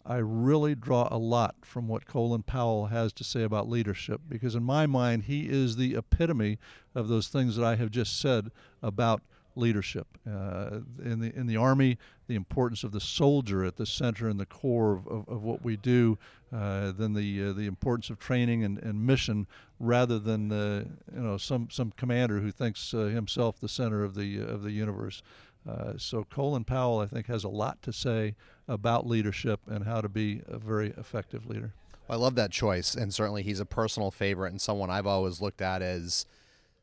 I 0.09 0.17
really 0.17 0.75
draw 0.75 1.07
a 1.11 1.19
lot 1.19 1.55
from 1.61 1.87
what 1.87 2.07
Colin 2.07 2.43
Powell 2.43 2.87
has 2.87 3.13
to 3.13 3.25
say 3.25 3.43
about 3.43 3.69
leadership 3.69 4.23
because, 4.27 4.55
in 4.55 4.63
my 4.63 4.87
mind, 4.87 5.25
he 5.25 5.51
is 5.51 5.77
the 5.77 5.97
epitome 5.97 6.59
of 6.95 7.09
those 7.09 7.29
things 7.29 7.57
that 7.57 7.65
I 7.65 7.77
have 7.77 7.91
just 7.91 8.19
said 8.19 8.51
about 8.83 9.21
leadership. 9.55 10.07
Uh, 10.27 10.81
in 11.05 11.21
the 11.21 11.37
in 11.37 11.47
the 11.47 11.59
army, 11.59 11.99
the 12.27 12.37
importance 12.37 12.85
of 12.85 12.93
the 12.93 13.01
soldier 13.01 13.65
at 13.65 13.77
the 13.77 13.85
center 13.85 14.29
and 14.29 14.41
the 14.41 14.47
core 14.47 14.95
of, 14.95 15.07
of, 15.09 15.29
of 15.29 15.43
what 15.43 15.63
we 15.63 15.77
do, 15.77 16.17
uh, 16.55 16.91
then 16.93 17.13
the 17.13 17.49
uh, 17.49 17.53
the 17.53 17.67
importance 17.67 18.09
of 18.09 18.19
training 18.19 18.65
and, 18.65 18.79
and 18.79 19.07
mission, 19.07 19.47
rather 19.79 20.19
than 20.19 20.51
uh, 20.51 20.85
you 21.15 21.21
know 21.21 21.37
some 21.37 21.69
some 21.71 21.93
commander 21.99 22.41
who 22.41 22.51
thinks 22.51 22.95
uh, 22.95 23.07
himself 23.07 23.61
the 23.61 23.69
center 23.69 24.03
of 24.03 24.15
the 24.15 24.39
of 24.39 24.63
the 24.63 24.73
universe. 24.73 25.23
Uh, 25.69 25.93
so 25.99 26.25
Colin 26.25 26.65
Powell, 26.65 27.01
I 27.01 27.07
think, 27.07 27.27
has 27.27 27.45
a 27.45 27.49
lot 27.49 27.83
to 27.83 27.93
say 27.93 28.37
about 28.69 29.07
leadership 29.07 29.61
and 29.67 29.85
how 29.85 30.01
to 30.01 30.09
be 30.09 30.43
a 30.47 30.59
very 30.59 30.91
effective 30.97 31.47
leader. 31.47 31.73
Well, 32.07 32.19
I 32.19 32.23
love 32.23 32.35
that 32.37 32.51
choice, 32.51 32.95
and 32.95 33.13
certainly 33.13 33.43
he's 33.43 33.61
a 33.61 33.67
personal 33.67 34.11
favorite 34.11 34.51
and 34.51 34.61
someone 34.61 34.91
I've 34.91 35.07
always 35.07 35.41
looked 35.41 35.61
at 35.61 35.83
as 35.83 36.27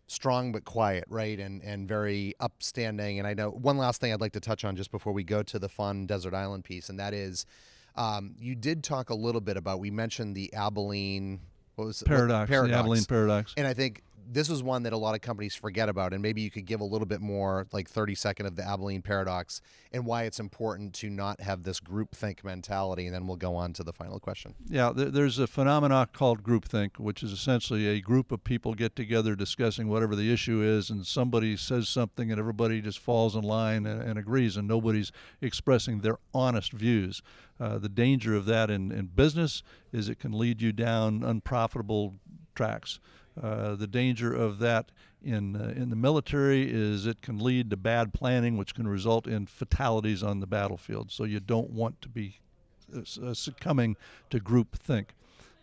strong 0.07 0.51
but 0.51 0.65
quiet, 0.65 1.05
right, 1.09 1.39
and 1.39 1.61
and 1.63 1.87
very 1.87 2.33
upstanding. 2.39 3.19
And 3.19 3.27
I 3.27 3.33
know 3.33 3.49
one 3.49 3.77
last 3.77 4.01
thing 4.01 4.13
I'd 4.13 4.21
like 4.21 4.33
to 4.33 4.39
touch 4.39 4.65
on 4.65 4.75
just 4.75 4.91
before 4.91 5.13
we 5.13 5.23
go 5.23 5.43
to 5.43 5.59
the 5.59 5.69
fun 5.69 6.05
desert 6.05 6.33
island 6.33 6.63
piece, 6.63 6.89
and 6.89 6.99
that 6.99 7.13
is, 7.13 7.45
um, 7.95 8.35
you 8.39 8.55
did 8.55 8.83
talk 8.83 9.09
a 9.09 9.15
little 9.15 9.41
bit 9.41 9.57
about 9.57 9.79
we 9.79 9.91
mentioned 9.91 10.35
the 10.35 10.53
Abilene 10.53 11.39
what 11.75 11.85
was 11.85 12.03
paradox, 12.03 12.49
paradox. 12.49 12.71
the 12.71 12.79
Abilene 12.79 13.05
paradox, 13.05 13.53
and 13.57 13.67
I 13.67 13.73
think 13.73 14.01
this 14.27 14.49
is 14.49 14.63
one 14.63 14.83
that 14.83 14.93
a 14.93 14.97
lot 14.97 15.15
of 15.15 15.21
companies 15.21 15.55
forget 15.55 15.89
about, 15.89 16.13
and 16.13 16.21
maybe 16.21 16.41
you 16.41 16.49
could 16.49 16.65
give 16.65 16.81
a 16.81 16.85
little 16.85 17.05
bit 17.05 17.21
more, 17.21 17.67
like 17.71 17.89
30 17.89 18.15
second 18.15 18.45
of 18.45 18.55
the 18.55 18.67
Abilene 18.67 19.01
paradox 19.01 19.61
and 19.91 20.05
why 20.05 20.23
it's 20.23 20.39
important 20.39 20.93
to 20.95 21.09
not 21.09 21.41
have 21.41 21.63
this 21.63 21.79
groupthink 21.79 22.43
mentality, 22.43 23.05
and 23.05 23.15
then 23.15 23.27
we'll 23.27 23.37
go 23.37 23.55
on 23.55 23.73
to 23.73 23.83
the 23.83 23.93
final 23.93 24.19
question. 24.19 24.55
Yeah, 24.67 24.91
there's 24.95 25.39
a 25.39 25.47
phenomenon 25.47 26.07
called 26.13 26.43
groupthink, 26.43 26.99
which 26.99 27.23
is 27.23 27.31
essentially 27.31 27.87
a 27.87 28.01
group 28.01 28.31
of 28.31 28.43
people 28.43 28.73
get 28.73 28.95
together 28.95 29.35
discussing 29.35 29.87
whatever 29.87 30.15
the 30.15 30.31
issue 30.31 30.61
is, 30.61 30.89
and 30.89 31.05
somebody 31.05 31.55
says 31.55 31.87
something, 31.87 32.31
and 32.31 32.39
everybody 32.39 32.81
just 32.81 32.99
falls 32.99 33.35
in 33.35 33.43
line 33.43 33.85
and, 33.85 34.01
and 34.01 34.19
agrees, 34.19 34.57
and 34.57 34.67
nobody's 34.67 35.11
expressing 35.41 35.99
their 35.99 36.17
honest 36.33 36.73
views. 36.73 37.21
Uh, 37.59 37.77
the 37.77 37.89
danger 37.89 38.35
of 38.35 38.45
that 38.45 38.69
in, 38.69 38.91
in 38.91 39.05
business 39.05 39.63
is 39.93 40.09
it 40.09 40.19
can 40.19 40.33
lead 40.33 40.61
you 40.61 40.73
down 40.73 41.23
unprofitable 41.23 42.15
tracks. 42.53 42.99
Uh, 43.41 43.75
the 43.75 43.87
danger 43.87 44.33
of 44.33 44.59
that 44.59 44.91
in 45.21 45.55
uh, 45.55 45.73
in 45.75 45.89
the 45.89 45.95
military 45.95 46.71
is 46.71 47.05
it 47.05 47.21
can 47.21 47.39
lead 47.39 47.69
to 47.69 47.77
bad 47.77 48.13
planning, 48.13 48.57
which 48.57 48.73
can 48.73 48.87
result 48.87 49.27
in 49.27 49.45
fatalities 49.45 50.23
on 50.23 50.39
the 50.39 50.47
battlefield. 50.47 51.11
So 51.11 51.23
you 51.23 51.39
don't 51.39 51.71
want 51.71 52.01
to 52.01 52.09
be 52.09 52.39
uh, 52.95 53.33
succumbing 53.33 53.97
to 54.29 54.39
group 54.39 54.77
think. 54.77 55.15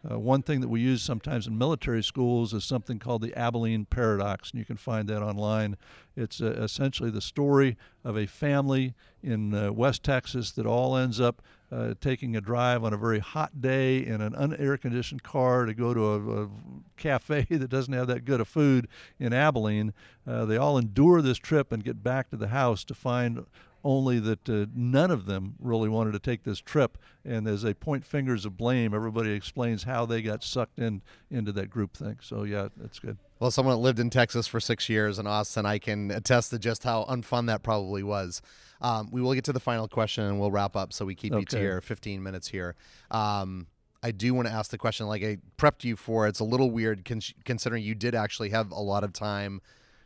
Uh, 0.09 0.19
one 0.19 0.43
thing 0.43 0.61
that 0.61 0.69
we 0.69 0.81
use 0.81 1.01
sometimes 1.01 1.47
in 1.47 1.57
military 1.57 2.03
schools 2.03 2.53
is 2.53 2.65
something 2.65 2.99
called 2.99 3.23
the 3.23 3.33
Abilene 3.39 3.85
paradox, 3.85 4.51
and 4.51 4.59
you 4.59 4.65
can 4.65 4.77
find 4.77 5.09
that 5.09 5.23
online. 5.23 5.77
It's 6.17 6.41
uh, 6.41 6.47
essentially 6.47 7.11
the 7.11 7.21
story 7.21 7.77
of 8.05 8.17
a 8.17 8.27
family 8.27 8.95
in 9.23 9.55
uh, 9.55 9.73
West 9.73 10.03
Texas 10.03 10.51
that 10.53 10.67
all 10.67 10.97
ends 10.97 11.21
up 11.21 11.41
uh, 11.73 11.95
taking 12.01 12.37
a 12.37 12.41
drive 12.41 12.85
on 12.85 12.93
a 12.93 12.97
very 12.97 13.19
hot 13.19 13.61
day 13.61 14.05
in 14.05 14.21
an 14.21 14.33
unair 14.35 14.79
conditioned 14.79 15.23
car 15.23 15.65
to 15.65 15.73
go 15.73 15.95
to 15.95 16.07
a, 16.07 16.45
a, 16.45 16.49
cafe 16.97 17.43
that 17.51 17.69
doesn't 17.69 17.95
have 17.95 18.07
that 18.07 18.25
good 18.25 18.41
of 18.41 18.49
food 18.49 18.87
in 19.19 19.33
Abilene. 19.33 19.95
Uh, 20.27 20.45
they 20.45 20.57
all 20.57 20.77
endure 20.77 21.23
this 21.23 21.39
trip 21.39 21.73
and 21.73 21.83
get 21.83 22.03
back 22.03 22.29
to 22.31 22.37
the 22.37 22.49
house 22.49 22.85
to 22.85 22.95
find 22.95 23.47
only 23.85 24.19
that 24.21 24.49
uh, 24.49 24.67
none 24.75 25.11
of 25.11 25.27
them 25.27 25.55
really 25.59 25.89
wanted 25.89 26.13
to 26.13 26.19
take 26.19 26.45
this 26.45 26.61
trip. 26.61 26.99
And 27.25 27.47
as 27.49 27.63
they 27.63 27.75
point 27.75 28.05
fingers 28.05 28.45
of 28.45 28.57
blame, 28.57 28.95
everybody 28.95 29.33
explains 29.33 29.85
how 29.85 30.07
they 30.07 30.23
got 30.23 30.43
sucked 30.45 30.79
in 30.79 31.03
into 31.31 31.53
that 31.53 31.71
group 31.71 31.97
think. 31.97 32.23
So 32.23 32.45
yeah, 32.45 32.69
that's 32.77 32.99
good. 32.99 33.19
Well, 33.41 33.51
someone 33.51 33.75
that 33.75 33.83
lived 33.83 33.99
in 33.99 34.09
Texas 34.11 34.47
for 34.47 34.61
six 34.61 34.89
years 34.89 35.19
in 35.19 35.27
Austin, 35.27 35.67
I 35.67 35.79
can 35.79 36.11
attest 36.11 36.51
to 36.51 36.59
just 36.59 36.85
how 36.85 37.05
unfun 37.05 37.47
that 37.49 37.63
probably 37.63 38.03
was. 38.03 38.41
Um, 38.81 39.09
we 39.11 39.21
will 39.21 39.35
get 39.35 39.45
to 39.45 39.53
the 39.53 39.61
final 39.61 39.89
question 39.89 40.25
and 40.25 40.39
we'll 40.39 40.51
wrap 40.51 40.77
up 40.77 40.93
so 40.93 41.05
we 41.05 41.15
keep 41.15 41.33
you 41.33 41.45
to 41.47 41.61
your 41.61 41.81
15 41.81 42.23
minutes 42.23 42.49
here. 42.49 42.75
Um, 43.11 43.67
I 44.03 44.11
do 44.11 44.35
want 44.35 44.49
to 44.49 44.55
ask 44.55 44.71
the 44.71 44.79
question 44.79 45.07
like 45.07 45.23
I 45.23 45.39
prepped 45.59 45.85
you 45.85 45.97
for. 45.97 46.27
It's 46.27 46.41
a 46.41 46.45
little 46.45 46.71
weird 46.71 47.05
con- 47.05 47.21
considering 47.45 47.85
you 47.85 47.95
did 47.95 48.15
actually 48.15 48.51
have 48.51 48.73
a 48.73 48.81
lot 48.81 49.05
of 49.05 49.13
time, 49.13 49.61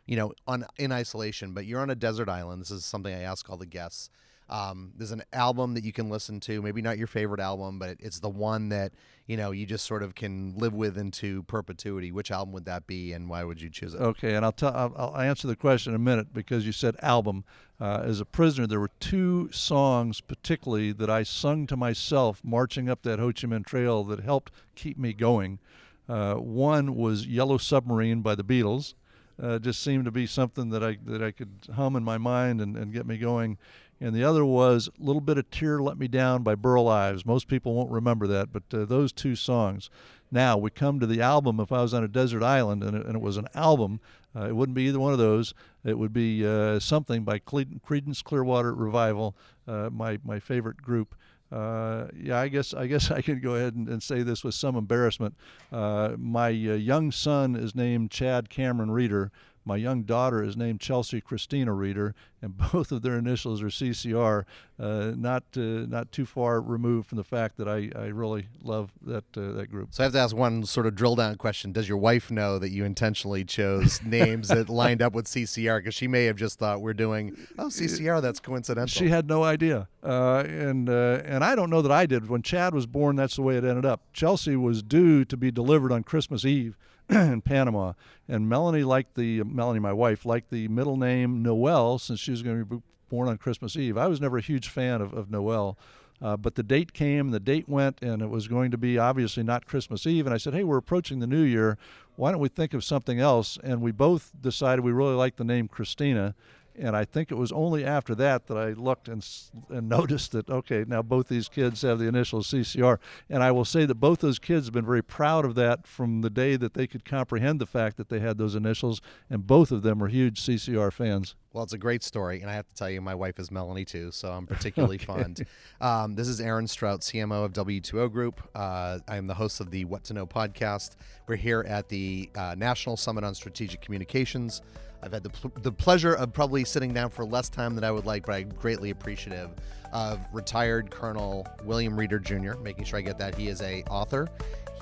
you 0.07 0.15
know, 0.15 0.33
on 0.47 0.65
in 0.77 0.91
isolation, 0.91 1.53
but 1.53 1.65
you're 1.65 1.81
on 1.81 1.89
a 1.89 1.95
desert 1.95 2.29
island. 2.29 2.61
This 2.61 2.71
is 2.71 2.85
something 2.85 3.13
I 3.13 3.21
ask 3.21 3.47
all 3.49 3.57
the 3.57 3.65
guests. 3.65 4.09
Um, 4.49 4.93
there's 4.95 5.11
an 5.11 5.23
album 5.33 5.73
that 5.73 5.83
you 5.83 5.91
can 5.91 6.09
listen 6.09 6.39
to, 6.41 6.61
maybe 6.61 6.81
not 6.81 6.97
your 6.97 7.07
favorite 7.07 7.41
album, 7.41 7.79
but 7.79 7.97
it's 7.99 8.21
the 8.21 8.29
one 8.29 8.69
that 8.69 8.93
you 9.25 9.35
know 9.35 9.51
you 9.51 9.65
just 9.65 9.85
sort 9.85 10.03
of 10.03 10.15
can 10.15 10.53
live 10.55 10.73
with 10.73 10.97
into 10.97 11.43
perpetuity. 11.43 12.13
Which 12.13 12.31
album 12.31 12.53
would 12.53 12.63
that 12.63 12.87
be, 12.87 13.11
and 13.11 13.29
why 13.29 13.43
would 13.43 13.61
you 13.61 13.69
choose 13.69 13.93
it? 13.93 13.99
Okay, 13.99 14.35
and 14.35 14.45
I'll 14.45 15.17
answer 15.17 15.47
the 15.47 15.57
question 15.57 15.91
in 15.91 15.97
a 15.97 15.99
minute 15.99 16.33
because 16.33 16.65
you 16.65 16.71
said 16.71 16.95
album. 17.01 17.43
Uh, 17.79 18.01
as 18.05 18.19
a 18.19 18.25
prisoner, 18.25 18.65
there 18.65 18.79
were 18.79 18.89
two 18.99 19.51
songs 19.51 20.19
particularly 20.19 20.91
that 20.93 21.11
I 21.11 21.21
sung 21.21 21.67
to 21.67 21.77
myself 21.77 22.41
marching 22.43 22.89
up 22.89 23.03
that 23.03 23.19
Ho 23.19 23.27
Chi 23.27 23.47
Minh 23.47 23.65
Trail 23.65 24.03
that 24.05 24.21
helped 24.21 24.51
keep 24.73 24.97
me 24.97 25.13
going. 25.13 25.59
Uh, 26.07 26.35
one 26.35 26.95
was 26.95 27.27
"Yellow 27.27 27.57
Submarine" 27.57 28.21
by 28.21 28.33
the 28.33 28.45
Beatles. 28.45 28.93
Uh, 29.41 29.59
just 29.59 29.81
seemed 29.83 30.05
to 30.05 30.11
be 30.11 30.25
something 30.25 30.69
that 30.71 30.83
I 30.83 30.97
that 31.05 31.21
I 31.21 31.31
could 31.31 31.67
hum 31.75 31.95
in 31.95 32.03
my 32.03 32.17
mind 32.17 32.59
and, 32.59 32.75
and 32.75 32.91
get 32.91 33.05
me 33.05 33.17
going. 33.17 33.57
And 33.99 34.15
the 34.15 34.23
other 34.23 34.45
was 34.45 34.89
"A 34.99 35.03
Little 35.03 35.21
Bit 35.21 35.37
of 35.37 35.49
Tear 35.51 35.79
Let 35.79 35.97
Me 35.97 36.07
Down" 36.07 36.43
by 36.43 36.55
Burl 36.55 36.87
Ives. 36.87 37.25
Most 37.25 37.47
people 37.47 37.73
won't 37.73 37.91
remember 37.91 38.27
that, 38.27 38.51
but 38.51 38.63
uh, 38.73 38.85
those 38.85 39.11
two 39.11 39.35
songs. 39.35 39.89
Now 40.31 40.57
we 40.57 40.69
come 40.69 40.99
to 40.99 41.07
the 41.07 41.21
album. 41.21 41.59
If 41.59 41.71
I 41.71 41.81
was 41.81 41.93
on 41.93 42.03
a 42.03 42.07
desert 42.07 42.43
island 42.43 42.83
and 42.83 42.95
it, 42.95 43.05
and 43.05 43.15
it 43.15 43.21
was 43.21 43.37
an 43.37 43.47
album, 43.55 43.99
uh, 44.35 44.47
it 44.47 44.55
wouldn't 44.55 44.75
be 44.75 44.83
either 44.83 44.99
one 44.99 45.13
of 45.13 45.19
those. 45.19 45.53
It 45.83 45.97
would 45.97 46.13
be 46.13 46.45
uh, 46.45 46.79
something 46.79 47.23
by 47.23 47.39
Cle- 47.39 47.79
Creedence 47.85 48.23
Clearwater 48.23 48.73
Revival, 48.73 49.35
uh, 49.67 49.89
my 49.91 50.19
my 50.23 50.39
favorite 50.39 50.77
group. 50.77 51.15
Uh, 51.51 52.07
yeah, 52.13 52.39
I 52.39 52.49
guess 52.49 52.73
I 52.73 52.87
guess 52.87 53.09
I 53.11 53.21
could 53.21 53.41
go 53.41 53.55
ahead 53.55 53.75
and, 53.75 53.87
and 53.87 54.03
say 54.03 54.21
this 54.21 54.43
with 54.43 54.53
some 54.55 54.75
embarrassment. 54.75 55.35
Uh, 55.71 56.13
my 56.17 56.49
uh, 56.49 56.51
young 56.51 57.11
son 57.11 57.55
is 57.55 57.73
named 57.73 58.11
Chad 58.11 58.49
Cameron 58.49 58.91
Reeder. 58.91 59.31
My 59.67 59.75
young 59.75 60.03
daughter 60.03 60.41
is 60.41 60.55
named 60.55 60.79
Chelsea 60.79 61.19
Christina 61.19 61.73
Reeder, 61.73 62.15
and 62.41 62.57
both 62.71 62.93
of 62.93 63.01
their 63.01 63.17
initials 63.17 63.61
are 63.61 63.67
CCR. 63.67 64.45
Uh, 64.79 65.11
not 65.17 65.43
uh, 65.57 65.59
not 65.59 66.13
too 66.13 66.25
far 66.25 66.61
removed 66.61 67.09
from 67.09 67.17
the 67.17 67.23
fact 67.25 67.57
that 67.57 67.67
I, 67.67 67.89
I 67.93 68.05
really 68.05 68.47
love 68.63 68.93
that 69.01 69.25
uh, 69.35 69.51
that 69.51 69.69
group. 69.69 69.89
So 69.91 70.03
I 70.03 70.05
have 70.05 70.13
to 70.13 70.19
ask 70.19 70.33
one 70.33 70.63
sort 70.63 70.85
of 70.85 70.95
drill 70.95 71.17
down 71.17 71.35
question. 71.35 71.73
Does 71.73 71.89
your 71.89 71.97
wife 71.97 72.31
know 72.31 72.57
that 72.59 72.69
you 72.69 72.85
intentionally 72.85 73.43
chose 73.43 74.01
names 74.05 74.47
that 74.47 74.69
lined 74.69 75.01
up 75.01 75.11
with 75.11 75.25
CCR? 75.25 75.79
Because 75.79 75.95
she 75.95 76.07
may 76.07 76.25
have 76.25 76.37
just 76.37 76.59
thought 76.59 76.79
we're 76.79 76.93
doing, 76.93 77.35
oh, 77.59 77.65
CCR, 77.65 78.21
that's 78.21 78.39
coincidental. 78.39 78.87
She 78.87 79.09
had 79.09 79.27
no 79.27 79.43
idea, 79.43 79.89
uh, 80.01 80.45
and 80.47 80.89
uh, 80.89 81.21
and 81.25 81.43
I 81.43 81.55
don't 81.55 81.69
know 81.69 81.81
that 81.81 81.91
I 81.91 82.05
did. 82.05 82.29
When 82.29 82.41
Chad 82.41 82.73
was 82.73 82.85
born, 82.85 83.17
that's 83.17 83.35
the 83.35 83.41
way 83.41 83.57
it 83.57 83.65
ended 83.65 83.85
up. 83.85 84.01
Chelsea 84.13 84.55
was 84.55 84.81
due 84.81 85.25
to 85.25 85.35
be 85.35 85.51
delivered 85.51 85.91
on 85.91 86.03
Christmas 86.03 86.45
Eve 86.45 86.77
in 87.09 87.41
Panama, 87.41 87.93
and 88.27 88.49
Melanie 88.49 88.83
liked 88.83 89.15
the 89.15 89.43
Melanie, 89.43 89.79
my 89.79 89.93
wife, 89.93 90.25
liked 90.25 90.49
the 90.49 90.67
middle 90.67 90.97
name 90.97 91.41
Noel 91.41 91.99
since 91.99 92.19
she 92.19 92.31
was 92.31 92.43
going 92.43 92.59
to 92.59 92.65
be 92.65 92.81
born 93.09 93.29
on 93.29 93.37
Christmas 93.37 93.77
Eve. 93.77 93.97
I 93.97 94.07
was 94.07 94.19
never 94.19 94.37
a 94.37 94.41
huge 94.41 94.67
fan 94.67 95.01
of, 95.01 95.13
of 95.13 95.31
Noel. 95.31 95.77
Uh, 96.19 96.35
but 96.35 96.55
the 96.55 96.63
date 96.63 96.93
came, 96.93 97.29
the 97.29 97.39
date 97.39 97.69
went, 97.69 98.01
and 98.01 98.21
it 98.21 98.29
was 98.29 98.47
going 98.47 98.71
to 98.71 98.77
be 98.77 98.97
obviously 98.97 99.43
not 99.43 99.67
Christmas 99.67 100.07
Eve. 100.07 100.25
And 100.25 100.33
I 100.33 100.37
said, 100.37 100.53
Hey, 100.53 100.63
we're 100.63 100.77
approaching 100.77 101.19
the 101.19 101.27
new 101.27 101.43
year. 101.43 101.77
Why 102.15 102.31
don't 102.31 102.41
we 102.41 102.49
think 102.49 102.73
of 102.73 102.83
something 102.83 103.19
else? 103.19 103.59
And 103.63 103.81
we 103.81 103.91
both 103.91 104.31
decided 104.41 104.83
we 104.83 104.91
really 104.91 105.13
liked 105.13 105.37
the 105.37 105.43
name 105.43 105.67
Christina. 105.67 106.33
And 106.77 106.95
I 106.95 107.05
think 107.05 107.31
it 107.31 107.35
was 107.35 107.51
only 107.51 107.83
after 107.83 108.13
that 108.15 108.47
that 108.47 108.57
I 108.57 108.73
looked 108.73 109.07
and, 109.07 109.27
and 109.69 109.89
noticed 109.97 110.31
that, 110.33 110.49
okay, 110.49 110.85
now 110.87 111.01
both 111.01 111.27
these 111.27 111.49
kids 111.49 111.81
have 111.81 111.99
the 111.99 112.07
initials 112.07 112.47
CCR. 112.51 112.99
And 113.29 113.43
I 113.43 113.51
will 113.51 113.65
say 113.65 113.85
that 113.85 113.95
both 113.95 114.19
those 114.19 114.39
kids 114.39 114.67
have 114.67 114.73
been 114.73 114.85
very 114.85 115.03
proud 115.03 115.45
of 115.45 115.55
that 115.55 115.87
from 115.87 116.21
the 116.21 116.29
day 116.29 116.55
that 116.55 116.73
they 116.73 116.87
could 116.87 117.05
comprehend 117.05 117.59
the 117.59 117.65
fact 117.65 117.97
that 117.97 118.09
they 118.09 118.19
had 118.19 118.37
those 118.37 118.55
initials. 118.55 119.01
And 119.29 119.47
both 119.47 119.71
of 119.71 119.81
them 119.81 120.03
are 120.03 120.07
huge 120.07 120.41
CCR 120.41 120.93
fans. 120.93 121.35
Well, 121.57 121.63
it's 121.63 121.73
a 121.73 121.77
great 121.79 122.03
story, 122.03 122.41
and 122.41 122.51
I 122.51 122.53
have 122.53 122.67
to 122.67 122.75
tell 122.75 122.87
you, 122.87 123.01
my 123.01 123.15
wife 123.15 123.39
is 123.39 123.49
Melanie 123.49 123.83
too, 123.83 124.11
so 124.11 124.31
I'm 124.31 124.45
particularly 124.47 124.99
fond. 124.99 125.43
Um, 125.81 126.13
this 126.13 126.27
is 126.27 126.39
Aaron 126.39 126.67
Strout, 126.67 127.01
CMO 127.01 127.45
of 127.45 127.53
W2O 127.53 128.11
Group. 128.11 128.47
Uh, 128.53 128.99
I 129.07 129.17
am 129.17 129.25
the 129.25 129.33
host 129.33 129.59
of 129.59 129.71
the 129.71 129.83
What 129.85 130.03
to 130.03 130.13
Know 130.13 130.27
podcast. 130.27 130.97
We're 131.27 131.35
here 131.35 131.65
at 131.67 131.89
the 131.89 132.29
uh, 132.35 132.53
National 132.55 132.95
Summit 132.95 133.23
on 133.23 133.33
Strategic 133.33 133.81
Communications. 133.81 134.61
I've 135.03 135.13
had 135.13 135.23
the, 135.23 135.29
pl- 135.29 135.51
the 135.61 135.71
pleasure 135.71 136.13
of 136.13 136.33
probably 136.33 136.63
sitting 136.65 136.93
down 136.93 137.09
for 137.09 137.25
less 137.25 137.49
time 137.49 137.75
than 137.75 137.83
I 137.83 137.91
would 137.91 138.05
like, 138.05 138.25
but 138.25 138.33
I'm 138.33 138.49
greatly 138.49 138.89
appreciative 138.89 139.51
of 139.93 140.19
retired 140.33 140.91
Colonel 140.91 141.47
William 141.63 141.97
Reeder 141.97 142.19
Jr. 142.19 142.55
Making 142.61 142.83
sure 142.85 142.99
I 142.99 143.01
get 143.01 143.17
that 143.19 143.35
he 143.35 143.47
is 143.47 143.61
a 143.61 143.83
author. 143.83 144.27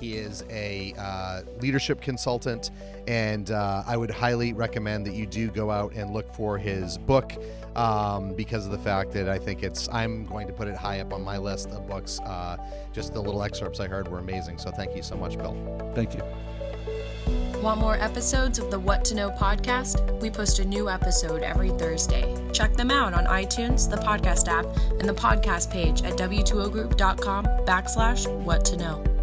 He 0.00 0.16
is 0.16 0.44
a 0.50 0.92
uh, 0.98 1.42
leadership 1.60 2.02
consultant, 2.02 2.70
and 3.06 3.50
uh, 3.50 3.82
I 3.86 3.96
would 3.96 4.10
highly 4.10 4.52
recommend 4.52 5.06
that 5.06 5.14
you 5.14 5.26
do 5.26 5.48
go 5.48 5.70
out 5.70 5.94
and 5.94 6.12
look 6.12 6.34
for 6.34 6.58
his 6.58 6.98
book 6.98 7.32
um, 7.76 8.34
because 8.34 8.66
of 8.66 8.72
the 8.72 8.78
fact 8.78 9.12
that 9.12 9.28
I 9.28 9.38
think 9.38 9.62
it's. 9.62 9.88
I'm 9.90 10.26
going 10.26 10.46
to 10.48 10.52
put 10.52 10.68
it 10.68 10.76
high 10.76 11.00
up 11.00 11.14
on 11.14 11.22
my 11.22 11.38
list 11.38 11.70
of 11.70 11.86
books. 11.88 12.20
Uh, 12.20 12.58
just 12.92 13.14
the 13.14 13.22
little 13.22 13.42
excerpts 13.42 13.80
I 13.80 13.86
heard 13.86 14.08
were 14.08 14.18
amazing. 14.18 14.58
So 14.58 14.70
thank 14.70 14.94
you 14.94 15.02
so 15.02 15.16
much, 15.16 15.38
Bill. 15.38 15.92
Thank 15.94 16.14
you. 16.14 16.22
Want 17.66 17.80
more 17.80 17.96
episodes 17.96 18.60
of 18.60 18.70
the 18.70 18.78
What 18.78 19.04
to 19.06 19.16
Know 19.16 19.28
podcast? 19.28 20.20
We 20.20 20.30
post 20.30 20.60
a 20.60 20.64
new 20.64 20.88
episode 20.88 21.42
every 21.42 21.70
Thursday. 21.70 22.32
Check 22.52 22.74
them 22.74 22.92
out 22.92 23.12
on 23.12 23.24
iTunes, 23.24 23.90
the 23.90 23.96
podcast 23.96 24.46
app, 24.46 24.66
and 25.00 25.08
the 25.08 25.12
podcast 25.12 25.72
page 25.72 26.04
at 26.04 26.12
w2ogroup.com 26.12 27.44
backslash 27.66 28.32
what 28.44 28.64
to 28.66 28.76
know. 28.76 29.15